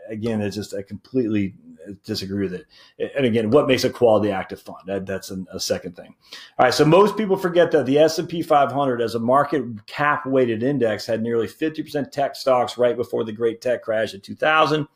again, 0.08 0.42
it's 0.42 0.56
just, 0.56 0.76
I 0.76 0.84
completely 0.84 1.56
disagree 2.04 2.44
with 2.44 2.54
it. 2.54 2.68
And 3.16 3.26
again, 3.26 3.50
what 3.50 3.68
makes 3.68 3.84
a 3.84 3.90
quality 3.90 4.32
active 4.32 4.62
fund? 4.62 4.80
That, 4.86 5.06
that's 5.06 5.32
a, 5.32 5.44
a 5.52 5.60
second 5.60 5.96
thing. 5.96 6.16
All 6.58 6.66
right. 6.66 6.74
So 6.74 6.86
most 6.86 7.18
people 7.18 7.38
forget 7.38 7.72
that 7.72 7.86
the 7.86 8.00
S&P 8.00 8.42
500 8.42 9.02
as 9.02 9.16
a 9.16 9.20
market 9.20 9.64
cap 9.88 10.26
weighted 10.26 10.64
index 10.64 11.06
had 11.06 11.22
nearly 11.22 11.48
50% 11.48 12.12
tech 12.12 12.36
stocks 12.36 12.78
right 12.78 12.96
before 12.96 13.24
the 13.24 13.32
great 13.32 13.62
tech 13.62 13.84
crash 13.84 14.14
in 14.14 14.22
2000 14.22 14.88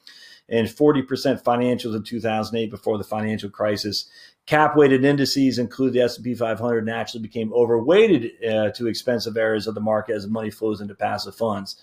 and 0.49 0.67
40% 0.67 1.41
financials 1.43 1.95
in 1.95 2.03
2008 2.03 2.69
before 2.69 2.97
the 2.97 3.03
financial 3.03 3.49
crisis. 3.49 4.09
Cap 4.45 4.75
weighted 4.75 5.05
indices 5.05 5.59
include 5.59 5.93
the 5.93 6.01
S&P 6.01 6.33
500 6.33 6.85
naturally 6.85 7.21
became 7.21 7.53
overweighted 7.53 8.31
uh, 8.43 8.69
to 8.71 8.87
expensive 8.87 9.37
areas 9.37 9.67
of 9.67 9.75
the 9.75 9.81
market 9.81 10.15
as 10.15 10.27
money 10.27 10.49
flows 10.49 10.81
into 10.81 10.95
passive 10.95 11.35
funds. 11.35 11.81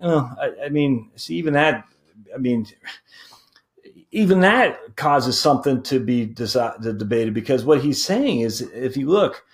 Uh, 0.00 0.34
I, 0.40 0.66
I 0.66 0.68
mean, 0.68 1.10
see, 1.16 1.36
even 1.36 1.54
that, 1.54 1.84
I 2.34 2.38
mean, 2.38 2.66
even 4.10 4.40
that 4.40 4.96
causes 4.96 5.40
something 5.40 5.82
to 5.84 5.98
be 5.98 6.26
debated 6.26 7.34
because 7.34 7.64
what 7.64 7.82
he's 7.82 8.04
saying 8.04 8.40
is 8.40 8.60
if 8.60 8.96
you 8.96 9.08
look, 9.08 9.44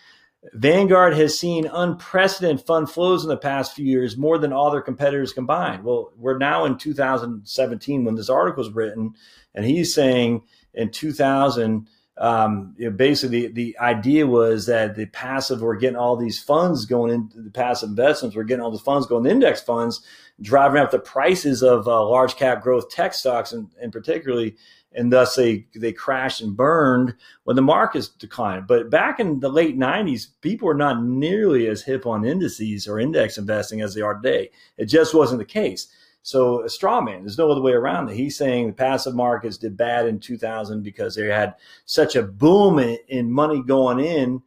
Vanguard 0.55 1.15
has 1.15 1.39
seen 1.39 1.67
unprecedented 1.67 2.65
fund 2.67 2.91
flows 2.91 3.23
in 3.23 3.29
the 3.29 3.37
past 3.37 3.75
few 3.75 3.85
years, 3.85 4.17
more 4.17 4.39
than 4.39 4.53
all 4.53 4.71
their 4.71 4.81
competitors 4.81 5.33
combined. 5.33 5.85
Well, 5.85 6.13
we're 6.17 6.39
now 6.39 6.65
in 6.65 6.79
2017 6.79 8.05
when 8.05 8.15
this 8.15 8.31
article 8.31 8.65
was 8.65 8.73
written, 8.73 9.15
and 9.55 9.65
he's 9.65 9.95
saying 9.95 10.43
in 10.73 10.91
2000, 10.91 11.87
um, 12.21 12.75
you 12.77 12.85
know, 12.85 12.95
basically 12.95 13.47
the, 13.47 13.53
the 13.53 13.79
idea 13.79 14.27
was 14.27 14.67
that 14.67 14.95
the 14.95 15.07
passive 15.07 15.63
were 15.63 15.75
getting 15.75 15.97
all 15.97 16.17
these 16.17 16.39
funds 16.39 16.85
going 16.85 17.13
into 17.13 17.41
the 17.41 17.51
passive 17.51 17.89
investments, 17.89 18.37
we're 18.37 18.45
getting 18.45 18.63
all 18.63 18.71
the 18.71 18.79
funds 18.79 19.07
going 19.07 19.25
to 19.25 19.31
index 19.31 19.63
funds, 19.63 20.03
driving 20.43 20.83
up 20.83 20.91
the 20.91 20.99
prices 20.99 21.63
of 21.63 21.89
uh, 21.89 22.07
large 22.07 22.37
cap 22.37 22.63
growth 22.63 22.91
tech 22.91 23.15
stocks, 23.15 23.53
and, 23.53 23.71
and 23.81 23.91
particularly, 23.91 24.55
and 24.93 25.11
thus 25.11 25.35
they 25.35 25.65
they 25.75 25.93
crashed 25.93 26.43
and 26.43 26.55
burned 26.55 27.15
when 27.45 27.57
the 27.57 27.63
markets 27.63 28.09
declined. 28.09 28.67
But 28.67 28.91
back 28.91 29.19
in 29.19 29.41
the 29.41 29.49
late 29.49 29.79
'90s, 29.79 30.27
people 30.43 30.67
were 30.67 30.75
not 30.75 31.03
nearly 31.03 31.69
as 31.69 31.83
hip 31.83 32.05
on 32.05 32.27
indices 32.27 32.87
or 32.87 33.01
index 33.01 33.39
investing 33.39 33.81
as 33.81 33.95
they 33.95 34.03
are 34.03 34.15
today. 34.15 34.51
It 34.77 34.87
just 34.87 35.15
wasn't 35.15 35.39
the 35.39 35.47
case. 35.47 35.89
So 36.23 36.63
a 36.65 36.69
straw 36.69 37.01
man, 37.01 37.21
there's 37.21 37.39
no 37.39 37.51
other 37.51 37.63
way 37.63 37.73
around 37.73 38.11
it. 38.11 38.17
He's 38.17 38.37
saying 38.37 38.67
the 38.67 38.73
passive 38.73 39.15
markets 39.15 39.57
did 39.57 39.77
bad 39.77 40.07
in 40.07 40.21
2000 40.21 40.83
because 40.83 41.15
they 41.15 41.27
had 41.27 41.55
such 41.87 42.15
a 42.15 42.23
boom 42.23 42.79
in, 42.79 42.99
in 43.09 43.33
money 43.33 43.63
going 43.63 44.01
in 44.01 44.43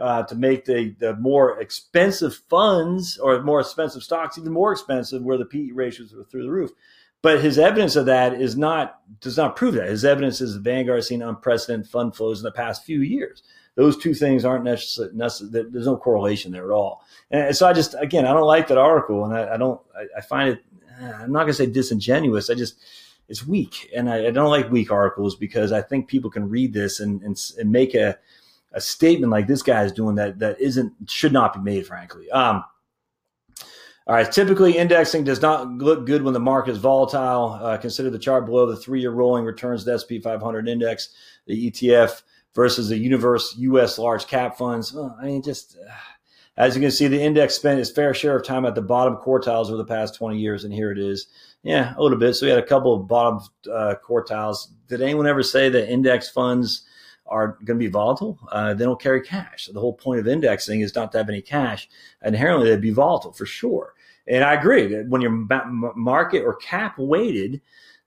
uh, 0.00 0.22
to 0.22 0.34
make 0.34 0.64
the, 0.64 0.94
the 0.98 1.16
more 1.16 1.60
expensive 1.60 2.36
funds 2.48 3.18
or 3.18 3.42
more 3.42 3.60
expensive 3.60 4.02
stocks 4.02 4.38
even 4.38 4.52
more 4.52 4.72
expensive 4.72 5.22
where 5.22 5.38
the 5.38 5.44
PE 5.44 5.70
ratios 5.72 6.14
were 6.14 6.24
through 6.24 6.44
the 6.44 6.50
roof. 6.50 6.70
But 7.20 7.42
his 7.42 7.58
evidence 7.58 7.96
of 7.96 8.06
that 8.06 8.40
is 8.40 8.56
not 8.56 9.00
does 9.20 9.36
not 9.36 9.56
prove 9.56 9.74
that. 9.74 9.88
His 9.88 10.04
evidence 10.04 10.40
is 10.40 10.54
Vanguard 10.56 11.02
seen 11.02 11.20
unprecedented 11.20 11.90
fund 11.90 12.14
flows 12.14 12.38
in 12.38 12.44
the 12.44 12.52
past 12.52 12.84
few 12.84 13.00
years. 13.00 13.42
Those 13.74 13.96
two 13.96 14.14
things 14.14 14.44
aren't 14.44 14.64
necessarily, 14.64 15.16
necessary, 15.16 15.66
there's 15.70 15.86
no 15.86 15.96
correlation 15.96 16.52
there 16.52 16.64
at 16.64 16.74
all. 16.74 17.04
And 17.30 17.56
so 17.56 17.66
I 17.66 17.72
just, 17.72 17.94
again, 17.98 18.24
I 18.24 18.32
don't 18.32 18.46
like 18.46 18.68
that 18.68 18.78
article 18.78 19.24
and 19.24 19.34
I, 19.34 19.54
I 19.54 19.56
don't, 19.56 19.80
I, 19.96 20.18
I 20.18 20.20
find 20.20 20.50
it 20.50 20.64
I'm 21.00 21.32
not 21.32 21.40
going 21.40 21.48
to 21.48 21.54
say 21.54 21.66
disingenuous. 21.66 22.50
I 22.50 22.54
just, 22.54 22.78
it's 23.28 23.46
weak. 23.46 23.90
And 23.94 24.08
I, 24.08 24.26
I, 24.26 24.30
don't 24.30 24.50
like 24.50 24.70
weak 24.70 24.90
articles 24.90 25.36
because 25.36 25.72
I 25.72 25.82
think 25.82 26.08
people 26.08 26.30
can 26.30 26.48
read 26.48 26.72
this 26.72 27.00
and, 27.00 27.22
and, 27.22 27.38
and 27.58 27.70
make 27.70 27.94
a, 27.94 28.16
a 28.72 28.80
statement 28.80 29.30
like 29.30 29.46
this 29.46 29.62
guy 29.62 29.84
is 29.84 29.92
doing 29.92 30.16
that, 30.16 30.38
that 30.38 30.60
isn't, 30.60 30.92
should 31.08 31.32
not 31.32 31.54
be 31.54 31.60
made, 31.60 31.86
frankly. 31.86 32.30
Um, 32.30 32.64
all 34.08 34.14
right. 34.14 34.30
Typically, 34.32 34.78
indexing 34.78 35.24
does 35.24 35.42
not 35.42 35.68
look 35.68 36.06
good 36.06 36.22
when 36.22 36.32
the 36.32 36.40
market 36.40 36.70
is 36.70 36.78
volatile. 36.78 37.58
Uh, 37.60 37.76
consider 37.76 38.08
the 38.08 38.18
chart 38.18 38.46
below 38.46 38.64
the 38.64 38.76
three-year 38.76 39.10
rolling 39.10 39.44
returns 39.44 39.84
the 39.84 39.98
SP 40.00 40.16
500 40.22 40.66
index, 40.66 41.10
the 41.46 41.70
ETF 41.70 42.22
versus 42.54 42.88
the 42.88 42.96
universe 42.96 43.54
U.S. 43.58 43.98
large 43.98 44.26
cap 44.26 44.56
funds. 44.56 44.94
Well, 44.94 45.14
I 45.20 45.26
mean, 45.26 45.42
just 45.42 45.76
uh, 45.76 45.92
As 46.58 46.74
you 46.74 46.82
can 46.82 46.90
see, 46.90 47.06
the 47.06 47.22
index 47.22 47.54
spent 47.54 47.78
its 47.78 47.88
fair 47.90 48.12
share 48.12 48.36
of 48.36 48.44
time 48.44 48.66
at 48.66 48.74
the 48.74 48.82
bottom 48.82 49.16
quartiles 49.16 49.68
over 49.68 49.76
the 49.76 49.84
past 49.84 50.16
20 50.16 50.36
years, 50.36 50.64
and 50.64 50.74
here 50.74 50.90
it 50.90 50.98
is. 50.98 51.28
Yeah, 51.62 51.94
a 51.96 52.02
little 52.02 52.18
bit. 52.18 52.34
So 52.34 52.46
we 52.46 52.50
had 52.50 52.58
a 52.58 52.66
couple 52.66 52.94
of 52.94 53.06
bottom 53.06 53.40
uh, 53.72 53.94
quartiles. 54.04 54.66
Did 54.88 55.00
anyone 55.00 55.28
ever 55.28 55.44
say 55.44 55.68
that 55.68 55.88
index 55.88 56.28
funds 56.28 56.82
are 57.26 57.58
going 57.64 57.78
to 57.78 57.84
be 57.84 57.86
volatile? 57.86 58.40
Uh, 58.50 58.74
they 58.74 58.84
don't 58.84 59.00
carry 59.00 59.20
cash. 59.20 59.66
So 59.66 59.72
the 59.72 59.78
whole 59.78 59.92
point 59.92 60.18
of 60.18 60.26
indexing 60.26 60.80
is 60.80 60.96
not 60.96 61.12
to 61.12 61.18
have 61.18 61.28
any 61.28 61.42
cash. 61.42 61.88
Inherently, 62.24 62.68
they'd 62.68 62.80
be 62.80 62.90
volatile 62.90 63.32
for 63.32 63.46
sure. 63.46 63.94
And 64.26 64.42
I 64.42 64.54
agree 64.54 64.88
that 64.88 65.08
when 65.08 65.20
you're 65.20 65.46
market 65.94 66.42
or 66.42 66.56
cap 66.56 66.98
weighted, 66.98 67.60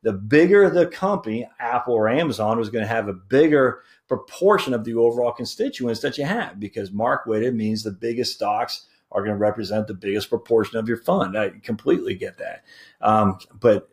the 0.03 0.13
bigger 0.13 0.69
the 0.69 0.87
company, 0.87 1.47
Apple 1.59 1.93
or 1.93 2.09
Amazon, 2.09 2.57
was 2.57 2.69
going 2.69 2.83
to 2.83 2.87
have 2.87 3.07
a 3.07 3.13
bigger 3.13 3.83
proportion 4.11 4.73
of 4.73 4.83
the 4.83 4.93
overall 4.93 5.31
constituents 5.31 6.01
that 6.01 6.17
you 6.17 6.25
have 6.25 6.59
because 6.59 6.91
mark 6.91 7.25
weighted 7.25 7.55
means 7.55 7.81
the 7.81 7.91
biggest 7.91 8.33
stocks 8.33 8.87
are 9.09 9.21
going 9.21 9.33
to 9.33 9.39
represent 9.39 9.87
the 9.87 9.93
biggest 9.93 10.27
proportion 10.27 10.77
of 10.77 10.85
your 10.85 10.97
fund. 10.97 11.37
I 11.37 11.51
completely 11.63 12.13
get 12.15 12.37
that. 12.37 12.65
Um, 12.99 13.39
but 13.57 13.87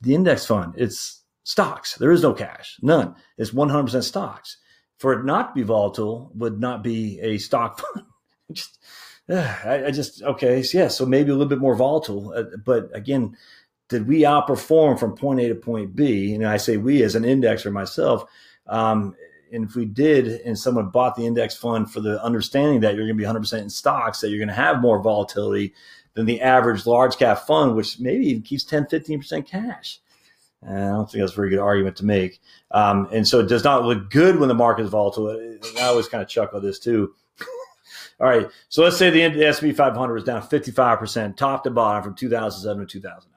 the 0.00 0.14
index 0.14 0.46
fund, 0.46 0.72
it's 0.78 1.20
stocks. 1.44 1.96
There 1.96 2.12
is 2.12 2.22
no 2.22 2.32
cash, 2.32 2.78
none. 2.80 3.14
It's 3.36 3.50
100% 3.50 4.02
stocks. 4.02 4.56
For 4.98 5.12
it 5.12 5.26
not 5.26 5.48
to 5.48 5.54
be 5.54 5.62
volatile 5.64 6.32
would 6.34 6.58
not 6.58 6.82
be 6.82 7.20
a 7.20 7.36
stock 7.36 7.78
fund. 7.94 8.06
just, 8.54 8.78
uh, 9.28 9.54
I, 9.66 9.84
I, 9.88 9.90
just, 9.90 10.22
okay, 10.22 10.62
so 10.62 10.78
yeah, 10.78 10.88
so 10.88 11.04
maybe 11.04 11.28
a 11.28 11.34
little 11.34 11.46
bit 11.46 11.58
more 11.58 11.76
volatile. 11.76 12.32
Uh, 12.34 12.56
but 12.64 12.88
again, 12.94 13.36
did 13.90 14.08
we 14.08 14.22
outperform 14.22 14.98
from 14.98 15.14
point 15.14 15.40
A 15.40 15.48
to 15.48 15.54
point 15.54 15.94
B? 15.94 16.32
And 16.32 16.46
I 16.46 16.56
say 16.56 16.78
we 16.78 17.02
as 17.02 17.14
an 17.14 17.24
indexer 17.24 17.70
myself. 17.70 18.24
Um, 18.66 19.14
and 19.52 19.64
if 19.64 19.74
we 19.74 19.84
did, 19.84 20.40
and 20.42 20.58
someone 20.58 20.88
bought 20.88 21.16
the 21.16 21.26
index 21.26 21.56
fund 21.56 21.90
for 21.90 22.00
the 22.00 22.22
understanding 22.22 22.80
that 22.80 22.94
you're 22.94 23.06
going 23.06 23.16
to 23.16 23.22
be 23.22 23.28
100% 23.28 23.62
in 23.62 23.70
stocks, 23.70 24.20
that 24.20 24.30
you're 24.30 24.38
going 24.38 24.48
to 24.48 24.54
have 24.54 24.80
more 24.80 25.00
volatility 25.00 25.74
than 26.14 26.26
the 26.26 26.40
average 26.40 26.86
large 26.86 27.16
cap 27.16 27.46
fund, 27.46 27.76
which 27.76 28.00
maybe 28.00 28.26
even 28.26 28.42
keeps 28.42 28.64
10, 28.64 28.86
15% 28.86 29.46
cash. 29.46 30.00
And 30.62 30.78
I 30.78 30.88
don't 30.88 31.10
think 31.10 31.22
that's 31.22 31.32
a 31.32 31.36
very 31.36 31.50
good 31.50 31.58
argument 31.58 31.96
to 31.96 32.04
make. 32.04 32.40
Um, 32.70 33.08
and 33.12 33.28
so 33.28 33.40
it 33.40 33.48
does 33.48 33.62
not 33.62 33.84
look 33.84 34.10
good 34.10 34.38
when 34.40 34.48
the 34.48 34.54
market 34.54 34.82
is 34.82 34.90
volatile. 34.90 35.58
I 35.78 35.82
always 35.82 36.08
kind 36.08 36.22
of 36.22 36.28
chuckle 36.28 36.56
at 36.56 36.62
this 36.62 36.78
too. 36.78 37.14
All 38.20 38.26
right. 38.26 38.48
So 38.68 38.82
let's 38.82 38.96
say 38.96 39.10
the, 39.10 39.44
S&P 39.44 39.72
500 39.72 40.16
is 40.16 40.24
down 40.24 40.42
55% 40.42 41.36
top 41.36 41.64
to 41.64 41.70
bottom 41.70 42.02
from 42.02 42.14
2007 42.14 42.86
to 42.86 42.92
2009. 42.92 43.32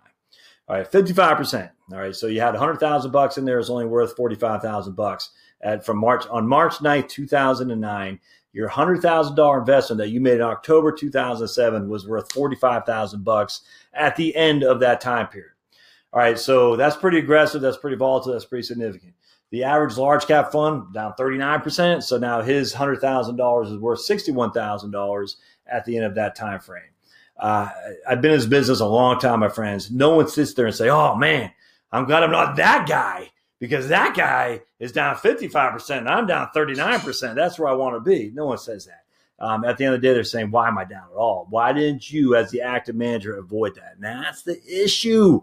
All 0.70 0.76
right, 0.78 0.90
55%. 0.90 1.70
All 1.92 2.00
right. 2.00 2.16
So 2.16 2.28
you 2.28 2.40
had 2.40 2.54
100,000 2.54 3.12
bucks 3.12 3.38
in 3.38 3.46
there. 3.46 3.60
It's 3.60 3.70
only 3.70 3.86
worth 3.86 4.16
45,000 4.16 4.96
bucks 4.96 5.32
at 5.62 5.86
from 5.86 5.98
March 5.98 6.26
on 6.28 6.48
March 6.48 6.76
9th, 6.76 7.10
2009. 7.10 8.20
Your 8.52 8.70
$100,000 8.70 9.60
investment 9.60 10.00
that 10.00 10.10
you 10.10 10.20
made 10.20 10.36
in 10.36 10.42
October 10.42 10.92
2007 10.92 11.88
was 11.88 12.08
worth 12.08 12.32
45,000 12.32 13.24
bucks 13.24 13.62
at 13.94 14.16
the 14.16 14.36
end 14.36 14.64
of 14.64 14.80
that 14.80 15.02
time 15.02 15.28
period. 15.28 15.52
All 16.12 16.20
right. 16.20 16.38
So 16.40 16.76
that's 16.76 16.96
pretty 16.96 17.20
aggressive. 17.20 17.62
That's 17.62 17.78
pretty 17.78 17.98
volatile. 17.98 18.34
That's 18.34 18.46
pretty 18.46 18.64
significant. 18.64 19.14
The 19.52 19.64
average 19.64 19.98
large 19.98 20.26
cap 20.26 20.52
fund 20.52 20.94
down 20.94 21.14
39%. 21.20 22.02
So 22.02 22.18
now 22.18 22.42
his 22.42 22.74
$100,000 22.74 23.66
is 23.72 23.78
worth 23.78 24.00
$61,000 24.00 25.36
at 25.68 25.86
the 25.86 25.98
end 25.98 26.06
of 26.06 26.16
that 26.16 26.36
time 26.36 26.60
frame. 26.60 26.84
Uh, 27.40 27.70
I've 28.08 28.22
been 28.22 28.32
in 28.32 28.38
this 28.38 28.48
business 28.48 28.80
a 28.82 28.86
long 28.86 29.18
time, 29.20 29.40
my 29.40 29.48
friends. 29.48 29.90
No 29.90 30.16
one 30.16 30.28
sits 30.28 30.54
there 30.54 30.66
and 30.66 30.76
say, 30.76 30.90
"Oh 30.90 31.16
man, 31.16 31.52
I'm 31.92 32.06
glad 32.06 32.24
I'm 32.24 32.32
not 32.32 32.58
that 32.58 32.86
guy," 32.88 33.32
because 33.60 33.90
that 33.90 34.16
guy 34.16 34.62
is 34.80 34.92
down 34.92 35.16
55% 35.16 35.98
and 35.98 36.10
I'm 36.10 36.26
down 36.26 36.50
39%. 36.56 37.36
That's 37.36 37.60
where 37.60 37.70
I 37.70 37.74
want 37.74 37.96
to 37.96 38.00
be. 38.00 38.32
No 38.34 38.46
one 38.46 38.58
says 38.58 38.86
that. 38.86 39.04
Um, 39.44 39.64
at 39.64 39.78
the 39.78 39.86
end 39.86 39.96
of 39.96 40.02
the 40.02 40.08
day, 40.08 40.14
they're 40.14 40.26
saying, 40.26 40.52
"Why 40.52 40.68
am 40.68 40.78
I 40.78 40.84
down 40.84 41.06
at 41.12 41.16
all? 41.16 41.48
Why 41.50 41.72
didn't 41.72 42.12
you, 42.12 42.36
as 42.36 42.52
the 42.52 42.62
active 42.62 42.96
manager, 42.96 43.38
avoid 43.38 43.76
that?" 43.76 43.94
And 43.96 44.04
that's 44.04 44.44
the 44.44 44.62
issue 44.68 45.42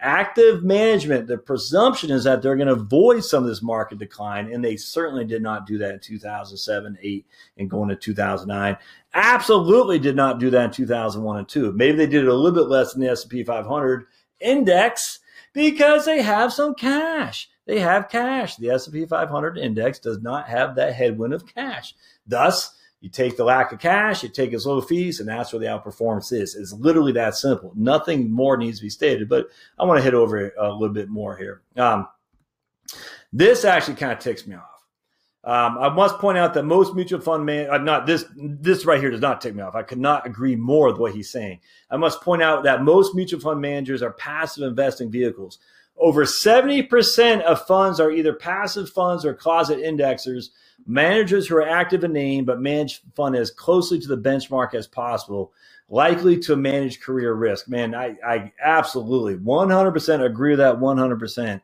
active 0.00 0.62
management, 0.62 1.26
the 1.26 1.38
presumption 1.38 2.10
is 2.10 2.24
that 2.24 2.42
they're 2.42 2.56
going 2.56 2.68
to 2.68 2.74
avoid 2.74 3.24
some 3.24 3.42
of 3.42 3.48
this 3.48 3.62
market 3.62 3.98
decline, 3.98 4.52
and 4.52 4.64
they 4.64 4.76
certainly 4.76 5.24
did 5.24 5.42
not 5.42 5.66
do 5.66 5.78
that 5.78 5.94
in 5.94 6.00
2007, 6.00 6.98
8, 7.00 7.26
and 7.58 7.70
going 7.70 7.88
to 7.88 7.96
2009. 7.96 8.76
Absolutely 9.14 9.98
did 9.98 10.14
not 10.14 10.38
do 10.38 10.50
that 10.50 10.64
in 10.66 10.70
2001 10.70 11.38
and 11.38 11.48
2. 11.48 11.72
Maybe 11.72 11.96
they 11.96 12.06
did 12.06 12.24
it 12.24 12.28
a 12.28 12.34
little 12.34 12.62
bit 12.62 12.68
less 12.68 12.92
than 12.92 13.02
the 13.02 13.10
S&P 13.10 13.42
500 13.42 14.06
index 14.40 15.20
because 15.52 16.04
they 16.04 16.22
have 16.22 16.52
some 16.52 16.74
cash. 16.74 17.50
They 17.68 17.80
have 17.80 18.08
cash. 18.08 18.56
The 18.56 18.70
S&P 18.70 19.04
500 19.04 19.58
index 19.58 19.98
does 19.98 20.22
not 20.22 20.48
have 20.48 20.74
that 20.76 20.94
headwind 20.94 21.34
of 21.34 21.46
cash. 21.46 21.94
Thus, 22.26 22.74
you 23.02 23.10
take 23.10 23.36
the 23.36 23.44
lack 23.44 23.72
of 23.72 23.78
cash, 23.78 24.22
you 24.22 24.30
take 24.30 24.52
his 24.52 24.64
low 24.64 24.80
fees, 24.80 25.20
and 25.20 25.28
that's 25.28 25.52
where 25.52 25.60
the 25.60 25.66
outperformance 25.66 26.32
is. 26.32 26.56
It's 26.56 26.72
literally 26.72 27.12
that 27.12 27.34
simple. 27.36 27.72
Nothing 27.76 28.30
more 28.30 28.56
needs 28.56 28.78
to 28.78 28.84
be 28.84 28.90
stated, 28.90 29.28
but 29.28 29.48
I 29.78 29.84
want 29.84 29.98
to 29.98 30.02
hit 30.02 30.14
over 30.14 30.50
a 30.58 30.72
little 30.72 30.94
bit 30.94 31.10
more 31.10 31.36
here. 31.36 31.60
Um, 31.76 32.08
this 33.34 33.66
actually 33.66 33.96
kind 33.96 34.12
of 34.12 34.18
ticks 34.18 34.46
me 34.46 34.56
off. 34.56 34.64
Um, 35.44 35.78
I 35.78 35.90
must 35.90 36.18
point 36.18 36.38
out 36.38 36.54
that 36.54 36.64
most 36.64 36.94
mutual 36.94 37.20
fund 37.20 37.44
man, 37.44 37.68
uh, 37.70 37.78
not 37.78 38.06
this, 38.06 38.24
this 38.34 38.86
right 38.86 38.98
here 38.98 39.10
does 39.10 39.20
not 39.20 39.42
tick 39.42 39.54
me 39.54 39.62
off. 39.62 39.74
I 39.74 39.82
could 39.82 39.98
not 39.98 40.26
agree 40.26 40.56
more 40.56 40.90
with 40.90 40.98
what 40.98 41.14
he's 41.14 41.30
saying. 41.30 41.60
I 41.90 41.98
must 41.98 42.22
point 42.22 42.42
out 42.42 42.64
that 42.64 42.82
most 42.82 43.14
mutual 43.14 43.40
fund 43.40 43.60
managers 43.60 44.02
are 44.02 44.12
passive 44.12 44.64
investing 44.64 45.10
vehicles. 45.10 45.58
Over 45.98 46.24
70% 46.24 47.42
of 47.42 47.66
funds 47.66 47.98
are 47.98 48.10
either 48.10 48.32
passive 48.32 48.88
funds 48.88 49.24
or 49.24 49.34
closet 49.34 49.78
indexers 49.78 50.50
managers 50.86 51.46
who 51.46 51.56
are 51.56 51.68
active 51.68 52.04
in 52.04 52.12
name 52.12 52.44
but 52.44 52.60
manage 52.60 53.02
fund 53.14 53.36
as 53.36 53.50
closely 53.50 53.98
to 54.00 54.08
the 54.08 54.16
benchmark 54.16 54.74
as 54.74 54.86
possible, 54.86 55.52
likely 55.88 56.38
to 56.38 56.56
manage 56.56 57.00
career 57.00 57.34
risk. 57.34 57.68
Man, 57.68 57.94
I, 57.94 58.16
I 58.24 58.52
absolutely 58.62 59.36
100% 59.36 60.24
agree 60.24 60.50
with 60.50 60.58
that 60.58 60.76
100%. 60.76 61.60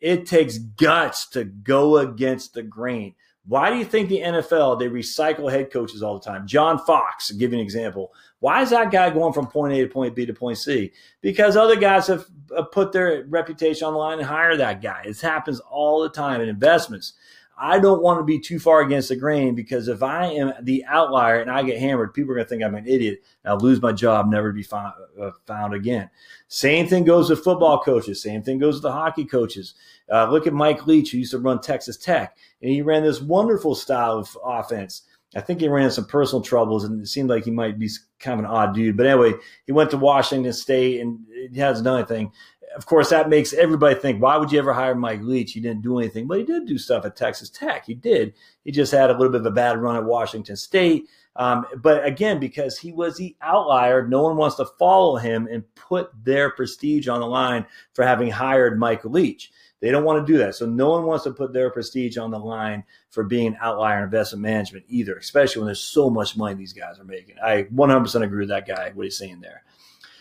It 0.00 0.26
takes 0.26 0.58
guts 0.58 1.28
to 1.30 1.44
go 1.44 1.98
against 1.98 2.54
the 2.54 2.62
grain. 2.62 3.14
Why 3.46 3.70
do 3.70 3.76
you 3.76 3.84
think 3.84 4.08
the 4.08 4.20
NFL 4.20 4.78
they 4.78 4.88
recycle 4.88 5.50
head 5.50 5.70
coaches 5.70 6.02
all 6.02 6.18
the 6.18 6.24
time? 6.24 6.46
John 6.46 6.78
Fox, 6.78 7.30
give 7.30 7.52
you 7.52 7.58
an 7.58 7.64
example. 7.64 8.12
Why 8.40 8.62
is 8.62 8.70
that 8.70 8.90
guy 8.90 9.10
going 9.10 9.34
from 9.34 9.46
point 9.46 9.74
A 9.74 9.82
to 9.82 9.86
point 9.86 10.14
B 10.14 10.24
to 10.24 10.32
point 10.32 10.58
C? 10.58 10.92
Because 11.20 11.56
other 11.56 11.76
guys 11.76 12.06
have 12.06 12.26
put 12.72 12.92
their 12.92 13.24
reputation 13.28 13.86
on 13.86 13.92
the 13.92 13.98
line 13.98 14.18
and 14.18 14.26
hire 14.26 14.56
that 14.56 14.80
guy. 14.80 15.02
It 15.04 15.20
happens 15.20 15.60
all 15.60 16.02
the 16.02 16.08
time 16.08 16.40
in 16.40 16.48
investments. 16.48 17.12
I 17.56 17.78
don't 17.78 18.02
want 18.02 18.18
to 18.18 18.24
be 18.24 18.40
too 18.40 18.58
far 18.58 18.80
against 18.80 19.08
the 19.08 19.16
grain 19.16 19.54
because 19.54 19.88
if 19.88 20.02
I 20.02 20.26
am 20.26 20.52
the 20.62 20.84
outlier 20.86 21.40
and 21.40 21.50
I 21.50 21.62
get 21.62 21.78
hammered, 21.78 22.12
people 22.12 22.32
are 22.32 22.34
going 22.34 22.44
to 22.44 22.48
think 22.48 22.62
I'm 22.62 22.74
an 22.74 22.86
idiot. 22.86 23.22
I'll 23.44 23.58
lose 23.58 23.80
my 23.80 23.92
job, 23.92 24.28
never 24.28 24.52
be 24.52 24.62
found, 24.62 24.92
uh, 25.20 25.30
found 25.46 25.72
again. 25.72 26.10
Same 26.48 26.86
thing 26.86 27.04
goes 27.04 27.30
with 27.30 27.44
football 27.44 27.80
coaches. 27.80 28.22
Same 28.22 28.42
thing 28.42 28.58
goes 28.58 28.74
with 28.74 28.82
the 28.82 28.92
hockey 28.92 29.24
coaches. 29.24 29.74
Uh, 30.12 30.30
look 30.30 30.46
at 30.46 30.52
Mike 30.52 30.86
Leach, 30.86 31.12
who 31.12 31.18
used 31.18 31.30
to 31.30 31.38
run 31.38 31.60
Texas 31.60 31.96
Tech, 31.96 32.36
and 32.60 32.70
he 32.70 32.82
ran 32.82 33.02
this 33.02 33.20
wonderful 33.20 33.74
style 33.74 34.18
of 34.18 34.36
offense. 34.44 35.02
I 35.36 35.40
think 35.40 35.60
he 35.60 35.68
ran 35.68 35.90
some 35.90 36.04
personal 36.04 36.42
troubles, 36.42 36.84
and 36.84 37.00
it 37.00 37.08
seemed 37.08 37.28
like 37.28 37.44
he 37.44 37.50
might 37.50 37.78
be 37.78 37.88
kind 38.20 38.38
of 38.38 38.44
an 38.44 38.50
odd 38.50 38.74
dude. 38.74 38.96
But 38.96 39.06
anyway, 39.06 39.32
he 39.66 39.72
went 39.72 39.90
to 39.90 39.96
Washington 39.96 40.52
State, 40.52 41.00
and 41.00 41.20
he 41.52 41.58
hasn't 41.58 41.84
done 41.84 41.98
anything 41.98 42.32
of 42.76 42.86
course, 42.86 43.10
that 43.10 43.28
makes 43.28 43.52
everybody 43.52 43.94
think, 43.94 44.22
why 44.22 44.36
would 44.36 44.50
you 44.50 44.58
ever 44.58 44.72
hire 44.72 44.94
Mike 44.94 45.22
Leach? 45.22 45.52
He 45.52 45.60
didn't 45.60 45.82
do 45.82 45.98
anything. 45.98 46.26
But 46.26 46.38
he 46.38 46.44
did 46.44 46.66
do 46.66 46.78
stuff 46.78 47.04
at 47.04 47.16
Texas 47.16 47.50
Tech. 47.50 47.84
He 47.86 47.94
did. 47.94 48.34
He 48.64 48.72
just 48.72 48.92
had 48.92 49.10
a 49.10 49.12
little 49.12 49.30
bit 49.30 49.40
of 49.40 49.46
a 49.46 49.50
bad 49.50 49.80
run 49.80 49.96
at 49.96 50.04
Washington 50.04 50.56
State. 50.56 51.08
Um, 51.36 51.66
but 51.76 52.04
again, 52.04 52.38
because 52.38 52.78
he 52.78 52.92
was 52.92 53.16
the 53.16 53.36
outlier, 53.40 54.06
no 54.06 54.22
one 54.22 54.36
wants 54.36 54.56
to 54.56 54.66
follow 54.78 55.16
him 55.16 55.48
and 55.50 55.64
put 55.74 56.10
their 56.24 56.50
prestige 56.50 57.08
on 57.08 57.20
the 57.20 57.26
line 57.26 57.66
for 57.92 58.04
having 58.04 58.30
hired 58.30 58.78
Mike 58.78 59.04
Leach. 59.04 59.50
They 59.80 59.90
don't 59.90 60.04
want 60.04 60.24
to 60.24 60.32
do 60.32 60.38
that. 60.38 60.54
So 60.54 60.64
no 60.64 60.90
one 60.90 61.04
wants 61.04 61.24
to 61.24 61.32
put 61.32 61.52
their 61.52 61.70
prestige 61.70 62.16
on 62.16 62.30
the 62.30 62.38
line 62.38 62.84
for 63.10 63.24
being 63.24 63.48
an 63.48 63.58
outlier 63.60 63.98
in 63.98 64.04
investment 64.04 64.42
management 64.42 64.86
either, 64.88 65.16
especially 65.16 65.60
when 65.60 65.66
there's 65.66 65.82
so 65.82 66.08
much 66.08 66.36
money 66.36 66.54
these 66.54 66.72
guys 66.72 66.98
are 66.98 67.04
making. 67.04 67.36
I 67.44 67.64
100% 67.64 68.22
agree 68.22 68.40
with 68.40 68.48
that 68.48 68.66
guy, 68.66 68.92
what 68.94 69.04
he's 69.04 69.18
saying 69.18 69.40
there. 69.40 69.62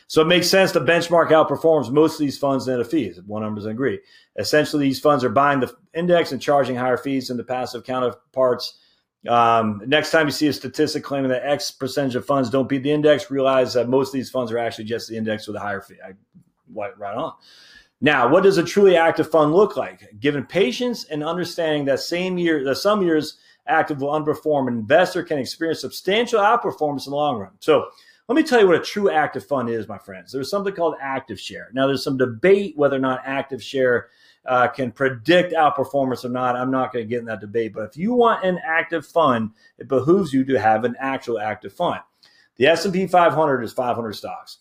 So 0.07 0.21
it 0.21 0.27
makes 0.27 0.47
sense 0.49 0.71
the 0.71 0.79
benchmark 0.79 1.29
outperforms 1.29 1.91
most 1.91 2.13
of 2.13 2.19
these 2.19 2.37
funds 2.37 2.67
net 2.67 2.79
of 2.79 2.89
fees. 2.89 3.19
One 3.25 3.41
numbers 3.41 3.65
agree. 3.65 3.99
Essentially, 4.37 4.85
these 4.85 4.99
funds 4.99 5.23
are 5.23 5.29
buying 5.29 5.59
the 5.59 5.73
index 5.93 6.31
and 6.31 6.41
charging 6.41 6.75
higher 6.75 6.97
fees 6.97 7.27
than 7.27 7.37
the 7.37 7.43
passive 7.43 7.83
counterparts. 7.83 8.79
Um, 9.27 9.81
next 9.85 10.11
time 10.11 10.27
you 10.27 10.31
see 10.31 10.47
a 10.47 10.53
statistic 10.53 11.03
claiming 11.03 11.29
that 11.29 11.45
X 11.45 11.71
percentage 11.71 12.15
of 12.15 12.25
funds 12.25 12.49
don't 12.49 12.67
beat 12.67 12.83
the 12.83 12.91
index, 12.91 13.31
realize 13.31 13.73
that 13.73 13.87
most 13.87 14.09
of 14.09 14.13
these 14.13 14.29
funds 14.29 14.51
are 14.51 14.57
actually 14.57 14.85
just 14.85 15.07
the 15.07 15.17
index 15.17 15.47
with 15.47 15.55
a 15.55 15.59
higher 15.59 15.81
fee. 15.81 15.95
I, 16.05 16.13
right 16.75 17.15
on. 17.15 17.33
Now, 18.01 18.27
what 18.27 18.43
does 18.43 18.57
a 18.57 18.63
truly 18.63 18.97
active 18.97 19.31
fund 19.31 19.53
look 19.53 19.77
like? 19.77 20.19
Given 20.19 20.45
patience 20.45 21.05
and 21.05 21.23
understanding 21.23 21.85
that 21.85 22.01
same 22.01 22.37
year, 22.37 22.63
that 22.65 22.75
some 22.75 23.01
years 23.01 23.37
active 23.65 24.01
will 24.01 24.09
underperform, 24.09 24.67
an 24.67 24.73
investor 24.73 25.23
can 25.23 25.37
experience 25.37 25.79
substantial 25.79 26.41
outperformance 26.41 27.05
in 27.05 27.11
the 27.11 27.15
long 27.15 27.37
run. 27.37 27.51
So 27.59 27.85
let 28.27 28.35
me 28.35 28.43
tell 28.43 28.59
you 28.59 28.67
what 28.67 28.75
a 28.75 28.83
true 28.83 29.09
active 29.09 29.45
fund 29.45 29.69
is, 29.69 29.87
my 29.87 29.97
friends. 29.97 30.31
There's 30.31 30.49
something 30.49 30.73
called 30.73 30.95
active 31.01 31.39
share. 31.39 31.69
Now, 31.73 31.87
there's 31.87 32.03
some 32.03 32.17
debate 32.17 32.77
whether 32.77 32.95
or 32.95 32.99
not 32.99 33.21
active 33.25 33.61
share 33.61 34.09
uh, 34.45 34.67
can 34.67 34.91
predict 34.91 35.53
outperformance 35.53 36.23
or 36.23 36.29
not. 36.29 36.55
I'm 36.55 36.71
not 36.71 36.93
going 36.93 37.05
to 37.05 37.09
get 37.09 37.19
in 37.19 37.25
that 37.25 37.41
debate. 37.41 37.73
But 37.73 37.89
if 37.89 37.97
you 37.97 38.13
want 38.13 38.45
an 38.45 38.59
active 38.65 39.05
fund, 39.05 39.51
it 39.77 39.87
behooves 39.87 40.33
you 40.33 40.45
to 40.45 40.59
have 40.59 40.85
an 40.85 40.95
actual 40.99 41.39
active 41.39 41.73
fund. 41.73 41.99
The 42.55 42.67
S&P 42.67 43.07
500 43.07 43.61
is 43.61 43.73
500 43.73 44.13
stocks. 44.13 44.59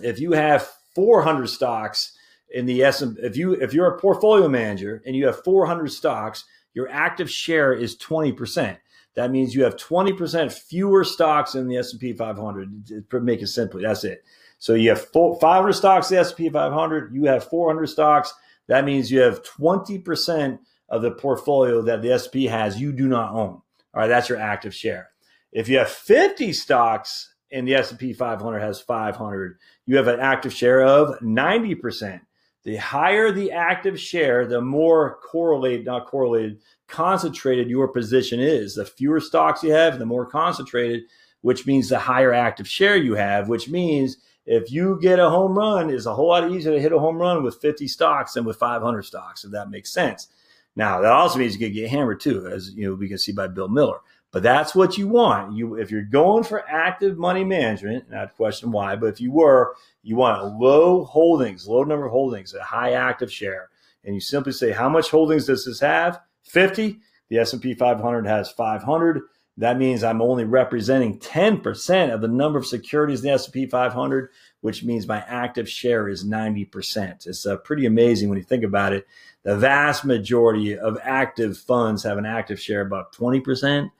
If 0.00 0.20
you 0.20 0.32
have 0.32 0.70
400 0.94 1.48
stocks 1.48 2.16
in 2.52 2.66
the 2.66 2.82
S 2.82 3.02
if 3.02 3.36
you 3.36 3.52
if 3.52 3.72
you're 3.72 3.94
a 3.94 4.00
portfolio 4.00 4.48
manager 4.48 5.02
and 5.06 5.14
you 5.14 5.26
have 5.26 5.42
400 5.44 5.90
stocks, 5.90 6.44
your 6.74 6.88
active 6.88 7.30
share 7.30 7.72
is 7.72 7.96
20%. 7.96 8.76
That 9.14 9.30
means 9.30 9.54
you 9.54 9.64
have 9.64 9.76
20% 9.76 10.52
fewer 10.52 11.04
stocks 11.04 11.54
in 11.54 11.66
the 11.68 11.76
S&P 11.78 12.12
500. 12.12 13.08
To 13.10 13.20
make 13.20 13.42
it 13.42 13.48
simply, 13.48 13.82
that's 13.82 14.04
it. 14.04 14.22
So 14.58 14.74
you 14.74 14.90
have 14.90 15.06
500 15.12 15.72
stocks 15.72 16.10
in 16.10 16.16
the 16.16 16.20
S&P 16.20 16.48
500, 16.48 17.14
you 17.14 17.24
have 17.24 17.44
400 17.44 17.86
stocks. 17.86 18.32
That 18.68 18.84
means 18.84 19.10
you 19.10 19.20
have 19.20 19.42
20% 19.42 20.58
of 20.88 21.02
the 21.02 21.10
portfolio 21.12 21.82
that 21.82 22.02
the 22.02 22.12
S&P 22.12 22.46
has 22.46 22.80
you 22.80 22.92
do 22.92 23.08
not 23.08 23.32
own. 23.32 23.60
All 23.94 24.02
right, 24.02 24.06
that's 24.06 24.28
your 24.28 24.38
active 24.38 24.74
share. 24.74 25.10
If 25.52 25.68
you 25.68 25.78
have 25.78 25.90
50 25.90 26.52
stocks 26.52 27.34
and 27.50 27.66
the 27.66 27.74
S&P 27.74 28.12
500 28.12 28.60
has 28.60 28.80
500, 28.80 29.58
you 29.86 29.96
have 29.96 30.08
an 30.08 30.20
active 30.20 30.52
share 30.52 30.82
of 30.84 31.18
90%. 31.20 32.20
The 32.62 32.76
higher 32.76 33.32
the 33.32 33.52
active 33.52 33.98
share, 33.98 34.46
the 34.46 34.60
more 34.60 35.18
correlated, 35.22 35.86
not 35.86 36.06
correlated, 36.06 36.60
concentrated 36.90 37.68
your 37.68 37.88
position 37.88 38.40
is. 38.40 38.74
The 38.74 38.84
fewer 38.84 39.20
stocks 39.20 39.62
you 39.62 39.72
have, 39.72 39.98
the 39.98 40.06
more 40.06 40.26
concentrated, 40.26 41.04
which 41.42 41.66
means 41.66 41.88
the 41.88 41.98
higher 41.98 42.32
active 42.32 42.68
share 42.68 42.96
you 42.96 43.14
have, 43.14 43.48
which 43.48 43.68
means 43.68 44.16
if 44.46 44.70
you 44.72 44.98
get 45.00 45.18
a 45.18 45.30
home 45.30 45.56
run, 45.56 45.90
it's 45.90 46.06
a 46.06 46.14
whole 46.14 46.28
lot 46.28 46.50
easier 46.50 46.72
to 46.72 46.80
hit 46.80 46.92
a 46.92 46.98
home 46.98 47.16
run 47.16 47.42
with 47.42 47.60
50 47.60 47.86
stocks 47.88 48.34
than 48.34 48.44
with 48.44 48.56
500 48.56 49.02
stocks, 49.02 49.44
if 49.44 49.52
that 49.52 49.70
makes 49.70 49.92
sense. 49.92 50.28
Now, 50.76 51.00
that 51.00 51.12
also 51.12 51.38
means 51.38 51.54
you 51.54 51.66
can 51.66 51.72
get 51.72 51.90
hammered 51.90 52.20
too, 52.20 52.46
as 52.46 52.70
you 52.74 52.88
know, 52.88 52.94
we 52.94 53.08
can 53.08 53.18
see 53.18 53.32
by 53.32 53.48
Bill 53.48 53.68
Miller. 53.68 53.98
But 54.32 54.44
that's 54.44 54.74
what 54.74 54.96
you 54.96 55.08
want. 55.08 55.56
You, 55.56 55.74
if 55.74 55.90
you're 55.90 56.02
going 56.02 56.44
for 56.44 56.68
active 56.68 57.18
money 57.18 57.44
management, 57.44 58.04
and 58.06 58.18
I'd 58.18 58.34
question 58.36 58.70
why, 58.70 58.94
but 58.94 59.06
if 59.06 59.20
you 59.20 59.32
were, 59.32 59.74
you 60.02 60.16
want 60.16 60.58
low 60.58 61.04
holdings, 61.04 61.66
low 61.66 61.82
number 61.82 62.06
of 62.06 62.12
holdings, 62.12 62.54
a 62.54 62.62
high 62.62 62.92
active 62.92 63.32
share, 63.32 63.70
and 64.04 64.14
you 64.14 64.20
simply 64.20 64.52
say, 64.52 64.70
how 64.70 64.88
much 64.88 65.10
holdings 65.10 65.46
does 65.46 65.64
this 65.64 65.80
have? 65.80 66.20
50. 66.50 66.98
The 67.28 67.38
S&P 67.38 67.74
500 67.74 68.26
has 68.26 68.50
500. 68.50 69.22
That 69.56 69.78
means 69.78 70.02
I'm 70.02 70.22
only 70.22 70.44
representing 70.44 71.18
10% 71.18 72.14
of 72.14 72.20
the 72.20 72.28
number 72.28 72.58
of 72.58 72.66
securities 72.66 73.20
in 73.20 73.28
the 73.28 73.34
S&P 73.34 73.66
500, 73.66 74.30
which 74.62 74.84
means 74.84 75.06
my 75.06 75.22
active 75.26 75.68
share 75.68 76.08
is 76.08 76.24
90%. 76.24 77.26
It's 77.26 77.46
uh, 77.46 77.56
pretty 77.58 77.86
amazing 77.86 78.28
when 78.28 78.38
you 78.38 78.44
think 78.44 78.64
about 78.64 78.92
it. 78.92 79.06
The 79.42 79.56
vast 79.56 80.04
majority 80.04 80.78
of 80.78 80.98
active 81.02 81.58
funds 81.58 82.02
have 82.04 82.18
an 82.18 82.26
active 82.26 82.60
share 82.60 82.80
about 82.80 83.12
20%, 83.12 83.90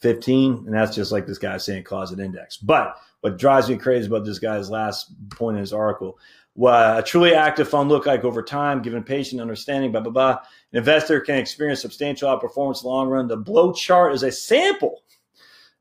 15, 0.00 0.52
and 0.66 0.74
that's 0.74 0.94
just 0.94 1.12
like 1.12 1.26
this 1.26 1.38
guy 1.38 1.56
saying 1.58 1.84
closet 1.84 2.18
index. 2.18 2.56
But 2.56 2.96
what 3.20 3.38
drives 3.38 3.68
me 3.68 3.76
crazy 3.76 4.06
about 4.06 4.24
this 4.24 4.38
guy's 4.38 4.70
last 4.70 5.12
point 5.30 5.56
in 5.56 5.60
his 5.60 5.72
article 5.72 6.18
what 6.54 6.98
a 6.98 7.02
truly 7.02 7.34
active 7.34 7.68
fund 7.68 7.88
look 7.88 8.06
like 8.06 8.24
over 8.24 8.42
time, 8.42 8.80
given 8.80 9.02
patient 9.02 9.40
understanding, 9.40 9.90
blah, 9.90 10.00
blah, 10.00 10.12
blah. 10.12 10.38
An 10.74 10.78
investor 10.78 11.20
can 11.20 11.38
experience 11.38 11.80
substantial 11.80 12.28
outperformance 12.28 12.82
in 12.82 12.86
the 12.86 12.88
long 12.88 13.08
run. 13.08 13.28
The 13.28 13.36
blow 13.36 13.72
chart 13.72 14.12
is 14.12 14.24
a 14.24 14.32
sample 14.32 15.04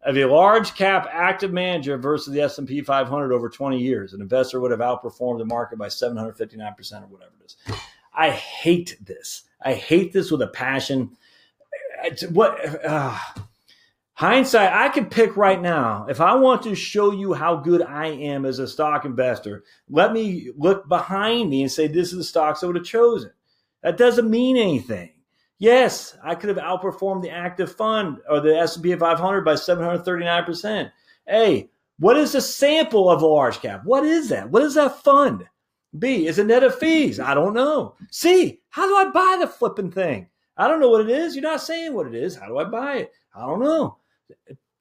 of 0.03 0.15
a 0.15 0.25
large 0.25 0.75
cap 0.75 1.08
active 1.12 1.51
manager 1.51 1.97
versus 1.97 2.32
the 2.32 2.41
S&P 2.41 2.84
500 2.84 3.34
over 3.34 3.49
20 3.49 3.79
years. 3.79 4.13
An 4.13 4.21
investor 4.21 4.60
would 4.60 4.69
have 4.69 4.82
outperformed 4.82 5.39
the 5.39 5.45
market 5.45 5.79
by 5.79 5.88
759% 5.88 6.38
or 6.38 7.08
whatever 7.08 7.32
it 7.41 7.45
is. 7.45 7.75
I 8.13 8.29
hate 8.29 8.97
this. 9.03 9.45
I 9.60 9.73
hate 9.73 10.13
this 10.13 10.29
with 10.29 10.43
a 10.43 10.47
passion. 10.47 11.17
What 12.29 12.86
uh, 12.86 13.17
hindsight, 14.13 14.73
I 14.73 14.89
can 14.89 15.08
pick 15.08 15.36
right 15.36 15.60
now. 15.60 16.06
If 16.08 16.21
I 16.21 16.36
want 16.36 16.62
to 16.63 16.75
show 16.75 17.10
you 17.10 17.34
how 17.34 17.56
good 17.56 17.82
I 17.82 18.10
am 18.10 18.45
as 18.45 18.60
a 18.60 18.67
stock 18.67 19.06
investor, 19.06 19.63
let 19.89 20.13
me 20.13 20.51
look 20.56 20.88
behind 20.88 21.49
me 21.49 21.63
and 21.63 21.71
say, 21.71 21.88
this 21.88 22.12
is 22.12 22.17
the 22.19 22.23
stocks 22.23 22.62
I 22.62 22.67
would 22.67 22.75
have 22.75 22.86
chosen. 22.86 23.32
That 23.84 23.98
doesn't 23.98 24.30
mean 24.30 24.58
anything. 24.58 25.12
Yes, 25.60 26.17
I 26.24 26.36
could 26.36 26.50
have 26.50 26.58
outperformed 26.58 27.22
the 27.22 27.30
active 27.30 27.74
fund 27.76 28.17
or 28.30 28.39
the 28.39 28.58
S&P 28.58 28.96
500 28.96 29.41
by 29.46 29.54
739%. 29.54 30.91
Hey, 31.28 31.69
what 32.00 32.17
is 32.17 32.32
the 32.32 32.41
sample 32.41 33.10
of 33.10 33.22
a 33.22 33.28
large 33.28 33.60
cap? 33.62 33.82
What 33.86 34.04
is 34.04 34.30
that? 34.30 34.50
What 34.50 34.63
is 34.63 34.74
that 34.76 35.04
fund? 35.04 35.46
B, 36.00 36.28
is 36.28 36.39
it 36.39 36.48
net 36.48 36.63
of 36.63 36.78
fees? 36.80 37.19
I 37.19 37.34
don't 37.34 37.54
know. 37.54 37.96
C, 38.10 38.62
how 38.69 38.88
do 38.88 38.96
I 38.96 39.12
buy 39.12 39.38
the 39.39 39.48
flipping 39.48 39.91
thing? 39.91 40.28
I 40.58 40.67
don't 40.67 40.80
know 40.80 40.89
what 40.89 41.08
it 41.08 41.10
is. 41.10 41.36
You're 41.36 41.43
not 41.43 41.62
saying 41.62 41.93
what 41.93 42.08
it 42.08 42.15
is. 42.15 42.36
How 42.36 42.48
do 42.48 42.58
I 42.58 42.63
buy 42.63 42.96
it? 42.98 43.12
I 43.36 43.41
don't 43.41 43.60
know. 43.60 43.98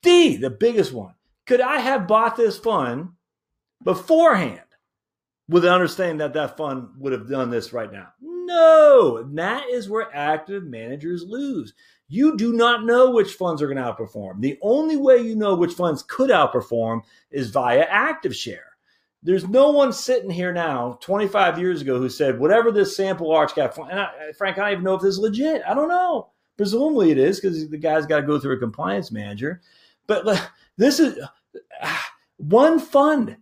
D, 0.03 0.37
the 0.37 0.51
biggest 0.51 0.93
one. 0.93 1.15
Could 1.47 1.61
I 1.61 1.79
have 1.79 2.09
bought 2.09 2.37
this 2.37 2.59
fund 2.59 3.11
beforehand 3.83 4.61
with 5.49 5.65
the 5.65 5.73
understanding 5.73 6.19
that 6.19 6.35
that 6.35 6.57
fund 6.57 6.89
would 6.99 7.13
have 7.13 7.29
done 7.29 7.51
this 7.51 7.73
right 7.73 7.93
now? 7.93 8.09
No. 8.53 9.23
that 9.35 9.69
is 9.69 9.89
where 9.89 10.15
active 10.15 10.65
managers 10.65 11.25
lose. 11.25 11.75
You 12.09 12.37
do 12.37 12.53
not 12.53 12.85
know 12.85 13.11
which 13.11 13.33
funds 13.33 13.63
are 13.63 13.67
going 13.67 13.79
to 13.79 13.83
outperform. 13.83 14.41
The 14.41 14.59
only 14.61 14.97
way 14.97 15.19
you 15.19 15.35
know 15.35 15.55
which 15.55 15.73
funds 15.73 16.03
could 16.03 16.31
outperform 16.31 17.03
is 17.31 17.51
via 17.51 17.87
active 17.89 18.37
share. 18.37 18.67
There's 19.23 19.49
no 19.49 19.71
one 19.71 19.93
sitting 19.93 20.31
here 20.31 20.53
now, 20.53 20.99
25 21.01 21.59
years 21.59 21.81
ago, 21.81 21.99
who 21.99 22.09
said 22.09 22.39
whatever 22.39 22.73
this 22.73 22.97
sample 22.97 23.29
large 23.29 23.55
cap 23.55 23.73
fund. 23.73 23.91
And 23.91 24.01
I, 24.01 24.33
Frank, 24.37 24.59
I 24.59 24.63
don't 24.63 24.73
even 24.73 24.85
know 24.85 24.95
if 24.95 25.03
this 25.03 25.15
is 25.15 25.21
legit. 25.21 25.63
I 25.67 25.75
don't 25.75 25.89
know. 25.89 26.31
Presumably 26.57 27.13
it 27.13 27.19
is 27.19 27.41
because 27.41 27.69
the 27.69 27.79
guy's 27.79 28.05
got 28.05 28.21
to 28.21 28.27
go 28.27 28.39
through 28.39 28.57
a 28.57 28.61
compliance 28.61 29.11
manager. 29.11 29.63
But 30.07 30.51
this 30.77 31.01
is 31.01 31.19
ah, 31.83 32.13
one 32.37 32.79
fund, 32.79 33.37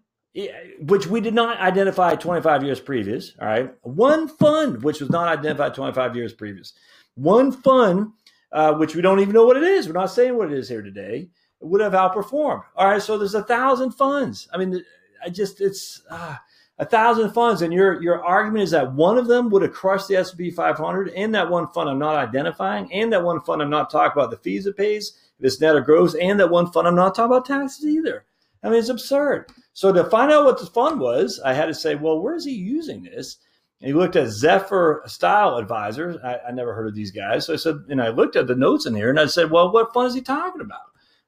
which 0.80 1.06
we 1.06 1.20
did 1.20 1.34
not 1.34 1.58
identify 1.58 2.14
25 2.14 2.62
years 2.62 2.80
previous. 2.80 3.34
All 3.40 3.48
right. 3.48 3.74
One 3.82 4.28
fund, 4.28 4.82
which 4.82 5.00
was 5.00 5.10
not 5.10 5.28
identified 5.28 5.74
25 5.74 6.16
years 6.16 6.32
previous. 6.32 6.72
One 7.14 7.52
fund, 7.52 8.12
uh, 8.52 8.74
which 8.74 8.94
we 8.94 9.02
don't 9.02 9.20
even 9.20 9.34
know 9.34 9.44
what 9.44 9.56
it 9.56 9.64
is. 9.64 9.86
We're 9.86 9.94
not 9.94 10.10
saying 10.10 10.36
what 10.36 10.52
it 10.52 10.58
is 10.58 10.68
here 10.68 10.82
today. 10.82 11.30
Would 11.60 11.80
have 11.80 11.92
outperformed. 11.92 12.62
All 12.76 12.88
right. 12.88 13.02
So 13.02 13.18
there's 13.18 13.34
a 13.34 13.42
thousand 13.42 13.92
funds. 13.92 14.48
I 14.52 14.58
mean, 14.58 14.82
I 15.24 15.28
just, 15.28 15.60
it's, 15.60 16.02
uh, 16.10 16.36
a 16.78 16.86
thousand 16.86 17.30
funds, 17.32 17.60
and 17.60 17.74
your 17.74 18.02
your 18.02 18.24
argument 18.24 18.62
is 18.62 18.70
that 18.70 18.94
one 18.94 19.18
of 19.18 19.26
them 19.26 19.50
would 19.50 19.60
have 19.60 19.72
crushed 19.72 20.08
the 20.08 20.16
S 20.16 20.30
and 20.30 20.38
P 20.38 20.50
500, 20.50 21.10
and 21.10 21.34
that 21.34 21.50
one 21.50 21.68
fund 21.68 21.90
I'm 21.90 21.98
not 21.98 22.16
identifying, 22.16 22.90
and 22.90 23.12
that 23.12 23.22
one 23.22 23.42
fund 23.42 23.60
I'm 23.60 23.68
not 23.68 23.90
talking 23.90 24.18
about 24.18 24.30
the 24.30 24.38
fees 24.38 24.64
it 24.64 24.78
pays, 24.78 25.12
if 25.38 25.44
it's 25.44 25.60
net 25.60 25.76
or 25.76 25.82
gross, 25.82 26.14
and 26.14 26.40
that 26.40 26.48
one 26.48 26.72
fund 26.72 26.88
I'm 26.88 26.94
not 26.94 27.14
talking 27.14 27.32
about 27.32 27.44
taxes 27.44 27.84
either. 27.84 28.24
I 28.62 28.70
mean, 28.70 28.78
it's 28.78 28.88
absurd. 28.88 29.50
So 29.72 29.92
to 29.92 30.04
find 30.04 30.32
out 30.32 30.44
what 30.44 30.58
the 30.58 30.66
fund 30.66 31.00
was, 31.00 31.40
I 31.44 31.54
had 31.54 31.66
to 31.66 31.74
say, 31.74 31.94
well, 31.94 32.20
where 32.20 32.34
is 32.34 32.44
he 32.44 32.52
using 32.52 33.02
this? 33.02 33.38
And 33.80 33.88
he 33.88 33.94
looked 33.94 34.16
at 34.16 34.28
Zephyr 34.28 35.02
Style 35.06 35.56
Advisors. 35.56 36.16
I, 36.22 36.38
I 36.48 36.50
never 36.50 36.74
heard 36.74 36.88
of 36.88 36.94
these 36.94 37.12
guys, 37.12 37.46
so 37.46 37.54
I 37.54 37.56
said, 37.56 37.76
and 37.88 38.02
I 38.02 38.08
looked 38.08 38.36
at 38.36 38.46
the 38.46 38.54
notes 38.54 38.86
in 38.86 38.94
here, 38.94 39.10
and 39.10 39.20
I 39.20 39.26
said, 39.26 39.50
well, 39.50 39.72
what 39.72 39.94
fund 39.94 40.08
is 40.08 40.14
he 40.14 40.20
talking 40.20 40.60
about? 40.60 40.80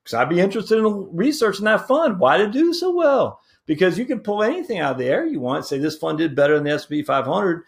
Because 0.03 0.15
I'd 0.15 0.29
be 0.29 0.41
interested 0.41 0.79
in 0.79 1.17
researching 1.17 1.65
that 1.65 1.87
fund. 1.87 2.19
Why 2.19 2.37
did 2.37 2.49
it 2.49 2.53
do 2.53 2.75
so 2.75 2.91
well? 2.91 3.41
because 3.67 3.99
you 3.99 4.05
can 4.05 4.21
pull 4.21 4.43
anything 4.43 4.79
out 4.79 4.93
of 4.93 4.99
the 4.99 5.07
air 5.07 5.27
you 5.27 5.41
want, 5.41 5.67
say 5.67 5.79
this 5.79 5.97
fund 5.97 6.19
did 6.19 6.35
better 6.35 6.55
than 6.55 6.65
the 6.65 6.73
S&P 6.73 7.03
500, 7.03 7.63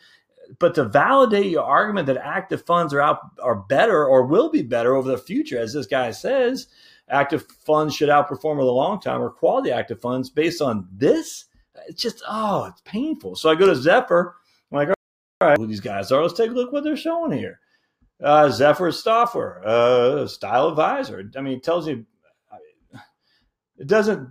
but 0.59 0.75
to 0.75 0.85
validate 0.85 1.47
your 1.47 1.65
argument 1.65 2.07
that 2.07 2.17
active 2.19 2.65
funds 2.67 2.93
are 2.93 3.01
out 3.01 3.21
are 3.43 3.55
better 3.55 4.05
or 4.05 4.27
will 4.27 4.51
be 4.51 4.63
better 4.63 4.95
over 4.95 5.11
the 5.11 5.19
future, 5.19 5.59
as 5.59 5.73
this 5.73 5.87
guy 5.87 6.11
says, 6.11 6.67
active 7.09 7.47
funds 7.67 7.95
should 7.95 8.09
outperform 8.09 8.53
over 8.53 8.65
the 8.65 8.73
long 8.73 9.01
time 9.01 9.21
or 9.21 9.31
quality 9.31 9.71
active 9.71 10.01
funds 10.01 10.31
based 10.31 10.63
on 10.63 10.89
this. 10.93 11.47
It's 11.89 12.01
just 12.01 12.23
oh, 12.29 12.65
it's 12.65 12.83
painful. 12.83 13.37
So 13.37 13.51
I 13.51 13.55
go 13.55 13.67
to 13.67 13.77
Zephyr. 13.77 14.37
I'm 14.71 14.79
like, 14.79 14.89
all 14.89 15.49
right, 15.49 15.59
who 15.59 15.67
these 15.67 15.81
guys 15.81 16.13
are? 16.13 16.23
Let's 16.23 16.35
take 16.35 16.51
a 16.51 16.55
look 16.55 16.73
what 16.73 16.85
they're 16.85 16.97
showing 16.97 17.33
here. 17.33 17.61
Uh, 18.23 18.49
Zephyr 18.49 18.91
Stoffer, 18.91 19.65
uh, 19.65 20.27
Style 20.27 20.69
Advisor. 20.69 21.31
I 21.37 21.41
mean, 21.41 21.59
it 21.59 21.65
tells 21.65 21.89
you 21.89 22.07
it 23.77 23.87
doesn't 23.87 24.29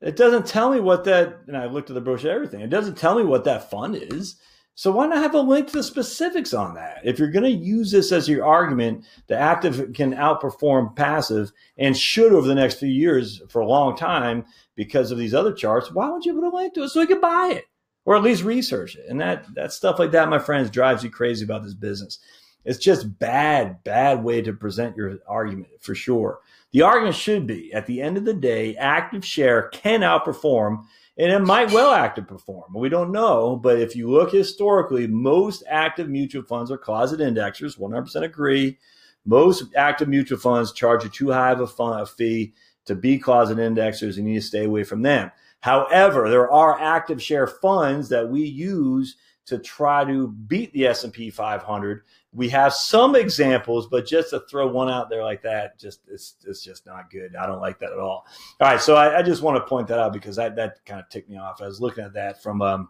it 0.00 0.16
doesn't 0.16 0.46
tell 0.46 0.70
me 0.70 0.80
what 0.80 1.04
that, 1.04 1.42
and 1.46 1.56
I 1.56 1.66
looked 1.66 1.90
at 1.90 1.94
the 1.94 2.00
brochure, 2.00 2.32
everything. 2.32 2.60
It 2.60 2.70
doesn't 2.70 2.98
tell 2.98 3.14
me 3.14 3.22
what 3.22 3.44
that 3.44 3.70
fund 3.70 3.96
is. 3.96 4.36
So 4.74 4.90
why 4.90 5.06
not 5.06 5.18
have 5.18 5.34
a 5.34 5.40
link 5.40 5.68
to 5.68 5.74
the 5.74 5.82
specifics 5.82 6.54
on 6.54 6.74
that? 6.74 7.00
If 7.04 7.18
you're 7.18 7.30
going 7.30 7.44
to 7.44 7.50
use 7.50 7.90
this 7.90 8.10
as 8.10 8.28
your 8.28 8.46
argument, 8.46 9.04
the 9.26 9.36
active 9.36 9.92
can 9.92 10.14
outperform 10.14 10.96
passive 10.96 11.52
and 11.76 11.96
should 11.96 12.32
over 12.32 12.46
the 12.46 12.54
next 12.54 12.78
few 12.78 12.88
years 12.88 13.42
for 13.50 13.60
a 13.60 13.66
long 13.66 13.96
time 13.96 14.46
because 14.74 15.10
of 15.10 15.18
these 15.18 15.34
other 15.34 15.52
charts. 15.52 15.92
Why 15.92 16.08
would 16.10 16.24
you 16.24 16.34
put 16.34 16.44
a 16.44 16.56
link 16.56 16.74
to 16.74 16.84
it 16.84 16.88
so 16.88 17.00
we 17.00 17.06
could 17.06 17.20
buy 17.20 17.52
it 17.54 17.66
or 18.06 18.16
at 18.16 18.22
least 18.22 18.44
research 18.44 18.96
it? 18.96 19.04
And 19.08 19.20
that 19.20 19.44
that 19.54 19.72
stuff 19.72 19.98
like 19.98 20.12
that, 20.12 20.30
my 20.30 20.38
friends, 20.38 20.70
drives 20.70 21.04
you 21.04 21.10
crazy 21.10 21.44
about 21.44 21.62
this 21.62 21.74
business. 21.74 22.18
It's 22.64 22.78
just 22.78 23.18
bad, 23.18 23.82
bad 23.84 24.24
way 24.24 24.40
to 24.40 24.52
present 24.52 24.96
your 24.96 25.18
argument 25.28 25.72
for 25.80 25.94
sure. 25.94 26.38
The 26.70 26.82
argument 26.82 27.16
should 27.16 27.46
be 27.46 27.72
at 27.74 27.86
the 27.86 28.00
end 28.00 28.16
of 28.16 28.24
the 28.24 28.32
day, 28.32 28.76
active 28.76 29.24
share 29.24 29.68
can 29.68 30.00
outperform 30.00 30.84
and 31.18 31.30
it 31.30 31.40
might 31.40 31.72
well 31.72 31.92
active 31.92 32.26
perform. 32.26 32.72
We 32.74 32.88
don't 32.88 33.12
know, 33.12 33.56
but 33.56 33.78
if 33.78 33.94
you 33.94 34.10
look 34.10 34.32
historically, 34.32 35.06
most 35.06 35.62
active 35.68 36.08
mutual 36.08 36.42
funds 36.42 36.70
are 36.70 36.78
closet 36.78 37.20
indexers. 37.20 37.78
100% 37.78 38.22
agree. 38.22 38.78
Most 39.24 39.64
active 39.76 40.08
mutual 40.08 40.38
funds 40.38 40.72
charge 40.72 41.04
you 41.04 41.10
too 41.10 41.30
high 41.30 41.52
of 41.52 41.60
a, 41.60 41.66
fund, 41.66 42.00
a 42.00 42.06
fee. 42.06 42.54
to 42.86 42.94
be 42.94 43.18
closet 43.18 43.58
indexers. 43.58 44.16
And 44.16 44.26
you 44.26 44.34
need 44.34 44.40
to 44.40 44.46
stay 44.46 44.64
away 44.64 44.84
from 44.84 45.02
them. 45.02 45.30
However, 45.60 46.28
there 46.28 46.50
are 46.50 46.80
active 46.80 47.22
share 47.22 47.46
funds 47.46 48.08
that 48.08 48.28
we 48.28 48.42
use 48.42 49.16
to 49.46 49.58
try 49.58 50.04
to 50.04 50.28
beat 50.28 50.72
the 50.72 50.86
S&P 50.86 51.30
500. 51.30 52.02
We 52.32 52.48
have 52.50 52.72
some 52.72 53.16
examples, 53.16 53.88
but 53.88 54.06
just 54.06 54.30
to 54.30 54.40
throw 54.48 54.68
one 54.68 54.88
out 54.88 55.10
there 55.10 55.24
like 55.24 55.42
that, 55.42 55.78
just 55.78 56.00
it's, 56.08 56.36
it's 56.46 56.62
just 56.62 56.86
not 56.86 57.10
good. 57.10 57.34
I 57.36 57.46
don't 57.46 57.60
like 57.60 57.78
that 57.80 57.92
at 57.92 57.98
all. 57.98 58.26
All 58.60 58.68
right, 58.68 58.80
so 58.80 58.94
I, 58.94 59.18
I 59.18 59.22
just 59.22 59.42
want 59.42 59.56
to 59.56 59.68
point 59.68 59.88
that 59.88 59.98
out 59.98 60.12
because 60.12 60.36
that, 60.36 60.56
that 60.56 60.84
kind 60.86 61.00
of 61.00 61.08
ticked 61.08 61.28
me 61.28 61.38
off. 61.38 61.60
I 61.60 61.66
was 61.66 61.80
looking 61.80 62.04
at 62.04 62.14
that 62.14 62.42
from 62.42 62.62
um, 62.62 62.88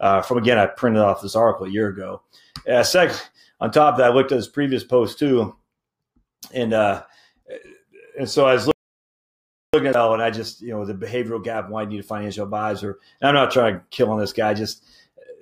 uh, 0.00 0.22
from 0.22 0.38
again, 0.38 0.58
I 0.58 0.66
printed 0.66 1.02
off 1.02 1.22
this 1.22 1.36
article 1.36 1.66
a 1.66 1.70
year 1.70 1.88
ago. 1.88 2.22
Uh, 2.68 2.82
second, 2.82 3.20
on 3.60 3.70
top 3.70 3.94
of 3.94 3.98
that, 3.98 4.10
I 4.10 4.14
looked 4.14 4.32
at 4.32 4.36
his 4.36 4.48
previous 4.48 4.84
post 4.84 5.18
too, 5.18 5.56
and 6.52 6.72
uh, 6.72 7.02
and 8.18 8.28
so 8.28 8.46
I 8.46 8.54
was 8.54 8.70
looking 9.72 9.88
at 9.88 9.96
and 9.96 10.22
I 10.22 10.30
just 10.30 10.60
you 10.60 10.70
know 10.70 10.84
the 10.84 10.94
behavioral 10.94 11.42
gap. 11.42 11.68
Why 11.68 11.82
you 11.82 11.88
need 11.88 12.00
a 12.00 12.04
financial 12.04 12.44
advisor? 12.44 12.98
And 13.20 13.28
I'm 13.28 13.34
not 13.34 13.50
trying 13.50 13.74
to 13.74 13.82
kill 13.90 14.10
on 14.10 14.18
this 14.18 14.32
guy. 14.32 14.54
Just 14.54 14.84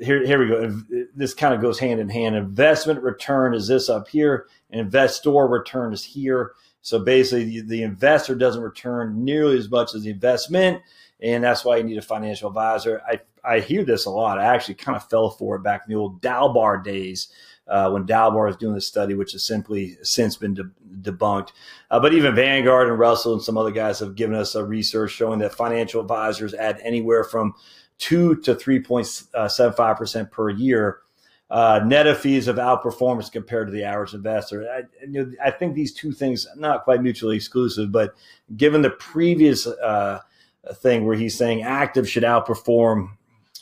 here, 0.00 0.24
here 0.26 0.38
we 0.38 0.48
go. 0.48 1.06
This 1.14 1.34
kind 1.34 1.54
of 1.54 1.60
goes 1.60 1.78
hand 1.78 2.00
in 2.00 2.08
hand. 2.08 2.34
Investment 2.36 3.02
return 3.02 3.54
is 3.54 3.68
this 3.68 3.88
up 3.88 4.08
here, 4.08 4.46
and 4.70 4.80
investor 4.80 5.30
return 5.30 5.92
is 5.92 6.04
here. 6.04 6.52
So 6.82 6.98
basically, 6.98 7.44
the, 7.44 7.60
the 7.60 7.82
investor 7.82 8.34
doesn't 8.34 8.62
return 8.62 9.24
nearly 9.24 9.56
as 9.58 9.70
much 9.70 9.94
as 9.94 10.02
the 10.02 10.10
investment, 10.10 10.82
and 11.20 11.44
that's 11.44 11.64
why 11.64 11.76
you 11.76 11.84
need 11.84 11.98
a 11.98 12.02
financial 12.02 12.48
advisor. 12.48 13.00
I 13.08 13.20
I 13.44 13.60
hear 13.60 13.84
this 13.84 14.06
a 14.06 14.10
lot. 14.10 14.38
I 14.38 14.44
actually 14.44 14.74
kind 14.74 14.96
of 14.96 15.08
fell 15.08 15.30
for 15.30 15.56
it 15.56 15.62
back 15.62 15.82
in 15.86 15.92
the 15.92 15.98
old 15.98 16.20
Dalbar 16.20 16.82
days. 16.82 17.28
Uh, 17.68 17.88
when 17.90 18.04
Dalbar 18.04 18.46
was 18.48 18.56
doing 18.56 18.74
this 18.74 18.88
study, 18.88 19.14
which 19.14 19.32
has 19.32 19.44
simply 19.44 19.96
since 20.02 20.36
been 20.36 20.52
de- 20.52 20.70
debunked. 21.00 21.50
Uh, 21.92 22.00
but 22.00 22.12
even 22.12 22.34
Vanguard 22.34 22.88
and 22.88 22.98
Russell 22.98 23.34
and 23.34 23.42
some 23.42 23.56
other 23.56 23.70
guys 23.70 24.00
have 24.00 24.16
given 24.16 24.34
us 24.34 24.56
a 24.56 24.64
research 24.64 25.12
showing 25.12 25.38
that 25.38 25.54
financial 25.54 26.00
advisors 26.00 26.54
add 26.54 26.80
anywhere 26.82 27.22
from 27.22 27.54
two 27.98 28.36
to 28.36 28.54
3.75% 28.54 30.30
per 30.30 30.50
year. 30.50 30.98
Uh, 31.50 31.82
net 31.84 32.06
of 32.06 32.18
fees 32.18 32.48
of 32.48 32.56
outperformance 32.56 33.30
compared 33.30 33.66
to 33.66 33.72
the 33.72 33.84
average 33.84 34.14
investor. 34.14 34.66
I, 34.70 34.84
you 35.06 35.24
know, 35.24 35.32
I 35.44 35.50
think 35.50 35.74
these 35.74 35.92
two 35.92 36.10
things 36.10 36.46
not 36.56 36.84
quite 36.84 37.02
mutually 37.02 37.36
exclusive, 37.36 37.92
but 37.92 38.14
given 38.56 38.80
the 38.80 38.88
previous 38.88 39.66
uh, 39.66 40.20
thing 40.76 41.04
where 41.04 41.14
he's 41.14 41.36
saying 41.36 41.62
active 41.62 42.08
should 42.08 42.22
outperform 42.22 43.10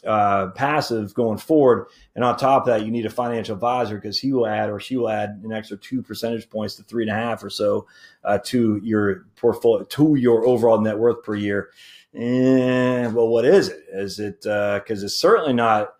uh, 0.06 0.48
passive 0.48 1.12
going 1.14 1.38
forward, 1.38 1.86
and 2.14 2.24
on 2.24 2.36
top 2.36 2.62
of 2.62 2.66
that, 2.66 2.84
you 2.84 2.90
need 2.90 3.06
a 3.06 3.10
financial 3.10 3.54
advisor 3.54 3.96
because 3.96 4.18
he 4.18 4.32
will 4.32 4.46
add 4.46 4.70
or 4.70 4.80
she 4.80 4.96
will 4.96 5.10
add 5.10 5.40
an 5.44 5.52
extra 5.52 5.76
two 5.76 6.02
percentage 6.02 6.48
points 6.48 6.76
to 6.76 6.82
three 6.82 7.02
and 7.02 7.10
a 7.10 7.14
half 7.14 7.44
or 7.44 7.50
so 7.50 7.86
uh, 8.24 8.38
to 8.44 8.80
your 8.82 9.26
portfolio 9.36 9.84
to 9.84 10.14
your 10.14 10.46
overall 10.46 10.80
net 10.80 10.98
worth 10.98 11.22
per 11.22 11.34
year. 11.34 11.70
And 12.12 13.14
well, 13.14 13.28
what 13.28 13.44
is 13.44 13.68
it? 13.68 13.84
Is 13.92 14.18
it 14.18 14.40
because 14.40 15.02
uh, 15.02 15.06
it's 15.06 15.16
certainly 15.16 15.52
not 15.52 15.94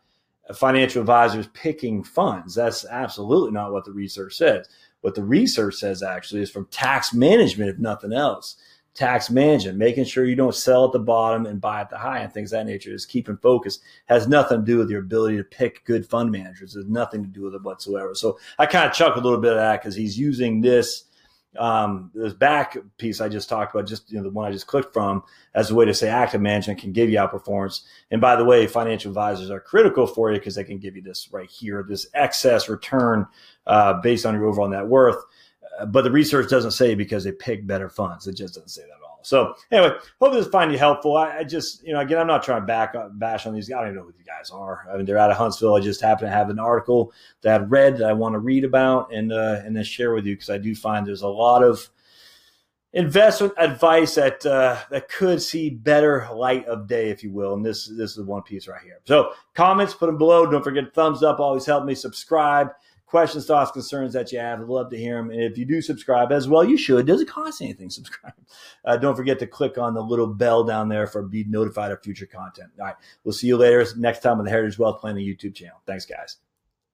financial 0.54 1.00
advisors 1.00 1.48
picking 1.54 2.02
funds? 2.02 2.54
That's 2.54 2.84
absolutely 2.84 3.52
not 3.52 3.72
what 3.72 3.84
the 3.84 3.92
research 3.92 4.36
says. 4.36 4.68
What 5.02 5.14
the 5.14 5.22
research 5.22 5.76
says 5.76 6.02
actually 6.02 6.42
is 6.42 6.50
from 6.50 6.66
tax 6.66 7.14
management, 7.14 7.70
if 7.70 7.78
nothing 7.78 8.12
else. 8.12 8.56
Tax 8.92 9.30
management, 9.30 9.78
making 9.78 10.04
sure 10.04 10.24
you 10.24 10.34
don't 10.34 10.54
sell 10.54 10.84
at 10.84 10.92
the 10.92 10.98
bottom 10.98 11.46
and 11.46 11.60
buy 11.60 11.80
at 11.80 11.90
the 11.90 11.96
high 11.96 12.18
and 12.18 12.32
things 12.32 12.50
that 12.50 12.66
nature 12.66 12.92
is 12.92 13.06
keeping 13.06 13.36
focus 13.36 13.78
has 14.06 14.26
nothing 14.26 14.58
to 14.58 14.66
do 14.66 14.78
with 14.78 14.90
your 14.90 15.00
ability 15.00 15.36
to 15.36 15.44
pick 15.44 15.84
good 15.84 16.04
fund 16.04 16.32
managers. 16.32 16.74
There's 16.74 16.88
nothing 16.88 17.22
to 17.22 17.28
do 17.28 17.42
with 17.42 17.54
it 17.54 17.62
whatsoever. 17.62 18.16
So 18.16 18.40
I 18.58 18.66
kind 18.66 18.90
of 18.90 18.92
chuck 18.92 19.14
a 19.14 19.20
little 19.20 19.40
bit 19.40 19.52
of 19.52 19.58
that 19.58 19.80
because 19.80 19.94
he's 19.94 20.18
using 20.18 20.60
this 20.60 21.04
um, 21.58 22.10
this 22.14 22.32
back 22.32 22.76
piece 22.96 23.20
I 23.20 23.28
just 23.28 23.48
talked 23.48 23.74
about, 23.74 23.88
just 23.88 24.10
you 24.10 24.18
know 24.18 24.22
the 24.22 24.30
one 24.30 24.46
I 24.46 24.52
just 24.52 24.68
clicked 24.68 24.92
from, 24.92 25.22
as 25.54 25.70
a 25.70 25.74
way 25.74 25.84
to 25.84 25.94
say 25.94 26.08
active 26.08 26.40
management 26.40 26.80
can 26.80 26.92
give 26.92 27.10
you 27.10 27.18
outperformance. 27.18 27.82
And 28.10 28.20
by 28.20 28.36
the 28.36 28.44
way, 28.44 28.66
financial 28.66 29.10
advisors 29.10 29.50
are 29.50 29.60
critical 29.60 30.06
for 30.06 30.30
you 30.30 30.38
because 30.38 30.54
they 30.54 30.64
can 30.64 30.78
give 30.78 30.94
you 30.94 31.02
this 31.02 31.28
right 31.32 31.50
here, 31.50 31.84
this 31.88 32.06
excess 32.14 32.68
return 32.68 33.26
uh, 33.66 33.94
based 33.94 34.26
on 34.26 34.34
your 34.34 34.46
overall 34.46 34.68
net 34.68 34.86
worth. 34.86 35.22
Uh, 35.78 35.86
but 35.86 36.02
the 36.02 36.10
research 36.10 36.48
doesn't 36.48 36.70
say 36.72 36.94
because 36.94 37.24
they 37.24 37.32
pick 37.32 37.66
better 37.66 37.88
funds. 37.88 38.28
It 38.28 38.36
just 38.36 38.54
doesn't 38.54 38.68
say 38.68 38.82
that 38.82 38.88
at 38.88 39.02
all. 39.04 39.09
So 39.22 39.54
anyway, 39.70 39.96
hope 40.20 40.32
this 40.32 40.46
find 40.46 40.72
you 40.72 40.78
helpful. 40.78 41.16
I, 41.16 41.38
I, 41.38 41.44
just, 41.44 41.84
you 41.84 41.92
know, 41.92 42.00
again, 42.00 42.18
I'm 42.18 42.26
not 42.26 42.42
trying 42.42 42.62
to 42.62 42.66
back 42.66 42.94
up, 42.94 43.18
bash 43.18 43.46
on 43.46 43.54
these 43.54 43.68
guys. 43.68 43.76
I 43.76 43.80
don't 43.80 43.88
even 43.88 43.96
know 43.96 44.06
who 44.06 44.12
these 44.12 44.26
guys 44.26 44.50
are. 44.50 44.86
I 44.92 44.96
mean, 44.96 45.06
they're 45.06 45.18
out 45.18 45.30
of 45.30 45.36
Huntsville. 45.36 45.74
I 45.74 45.80
just 45.80 46.00
happen 46.00 46.26
to 46.26 46.32
have 46.32 46.50
an 46.50 46.58
article 46.58 47.12
that 47.42 47.60
I 47.60 47.64
read 47.64 47.98
that 47.98 48.08
I 48.08 48.12
want 48.12 48.34
to 48.34 48.38
read 48.38 48.64
about 48.64 49.12
and 49.12 49.32
uh, 49.32 49.60
and 49.64 49.76
then 49.76 49.84
share 49.84 50.12
with 50.12 50.26
you 50.26 50.34
because 50.34 50.50
I 50.50 50.58
do 50.58 50.74
find 50.74 51.06
there's 51.06 51.22
a 51.22 51.28
lot 51.28 51.62
of 51.62 51.88
investment 52.92 53.52
advice 53.56 54.16
that 54.16 54.44
uh, 54.44 54.76
that 54.90 55.08
could 55.08 55.40
see 55.40 55.70
better 55.70 56.28
light 56.34 56.66
of 56.66 56.88
day, 56.88 57.10
if 57.10 57.22
you 57.22 57.30
will. 57.30 57.54
And 57.54 57.64
this 57.64 57.86
this 57.86 58.16
is 58.16 58.24
one 58.24 58.42
piece 58.42 58.68
right 58.68 58.82
here. 58.82 59.00
So 59.04 59.32
comments, 59.54 59.94
put 59.94 60.06
them 60.06 60.18
below. 60.18 60.46
Don't 60.46 60.64
forget 60.64 60.94
thumbs 60.94 61.22
up. 61.22 61.40
Always 61.40 61.66
help 61.66 61.84
me. 61.84 61.94
Subscribe 61.94 62.70
questions, 63.10 63.46
thoughts, 63.46 63.72
concerns 63.72 64.12
that 64.12 64.32
you 64.32 64.38
have. 64.38 64.60
I'd 64.60 64.66
love 64.68 64.90
to 64.90 64.96
hear 64.96 65.16
them. 65.16 65.30
And 65.30 65.42
if 65.42 65.58
you 65.58 65.64
do 65.64 65.82
subscribe 65.82 66.32
as 66.32 66.48
well, 66.48 66.64
you 66.64 66.78
should. 66.78 67.00
It 67.00 67.06
doesn't 67.06 67.28
cost 67.28 67.60
anything. 67.60 67.90
Subscribe. 67.90 68.32
Uh, 68.82 68.96
don't 68.96 69.14
forget 69.14 69.38
to 69.38 69.46
click 69.46 69.76
on 69.76 69.92
the 69.92 70.00
little 70.00 70.26
bell 70.26 70.64
down 70.64 70.88
there 70.88 71.06
for 71.06 71.22
be 71.22 71.44
notified 71.44 71.92
of 71.92 72.02
future 72.02 72.24
content. 72.24 72.70
All 72.78 72.86
right. 72.86 72.94
We'll 73.24 73.34
see 73.34 73.46
you 73.46 73.58
later 73.58 73.84
next 73.96 74.20
time 74.20 74.38
on 74.38 74.44
the 74.44 74.50
Heritage 74.50 74.78
Wealth 74.78 75.00
Planning 75.00 75.26
YouTube 75.26 75.54
channel. 75.54 75.80
Thanks, 75.86 76.06
guys. 76.06 76.38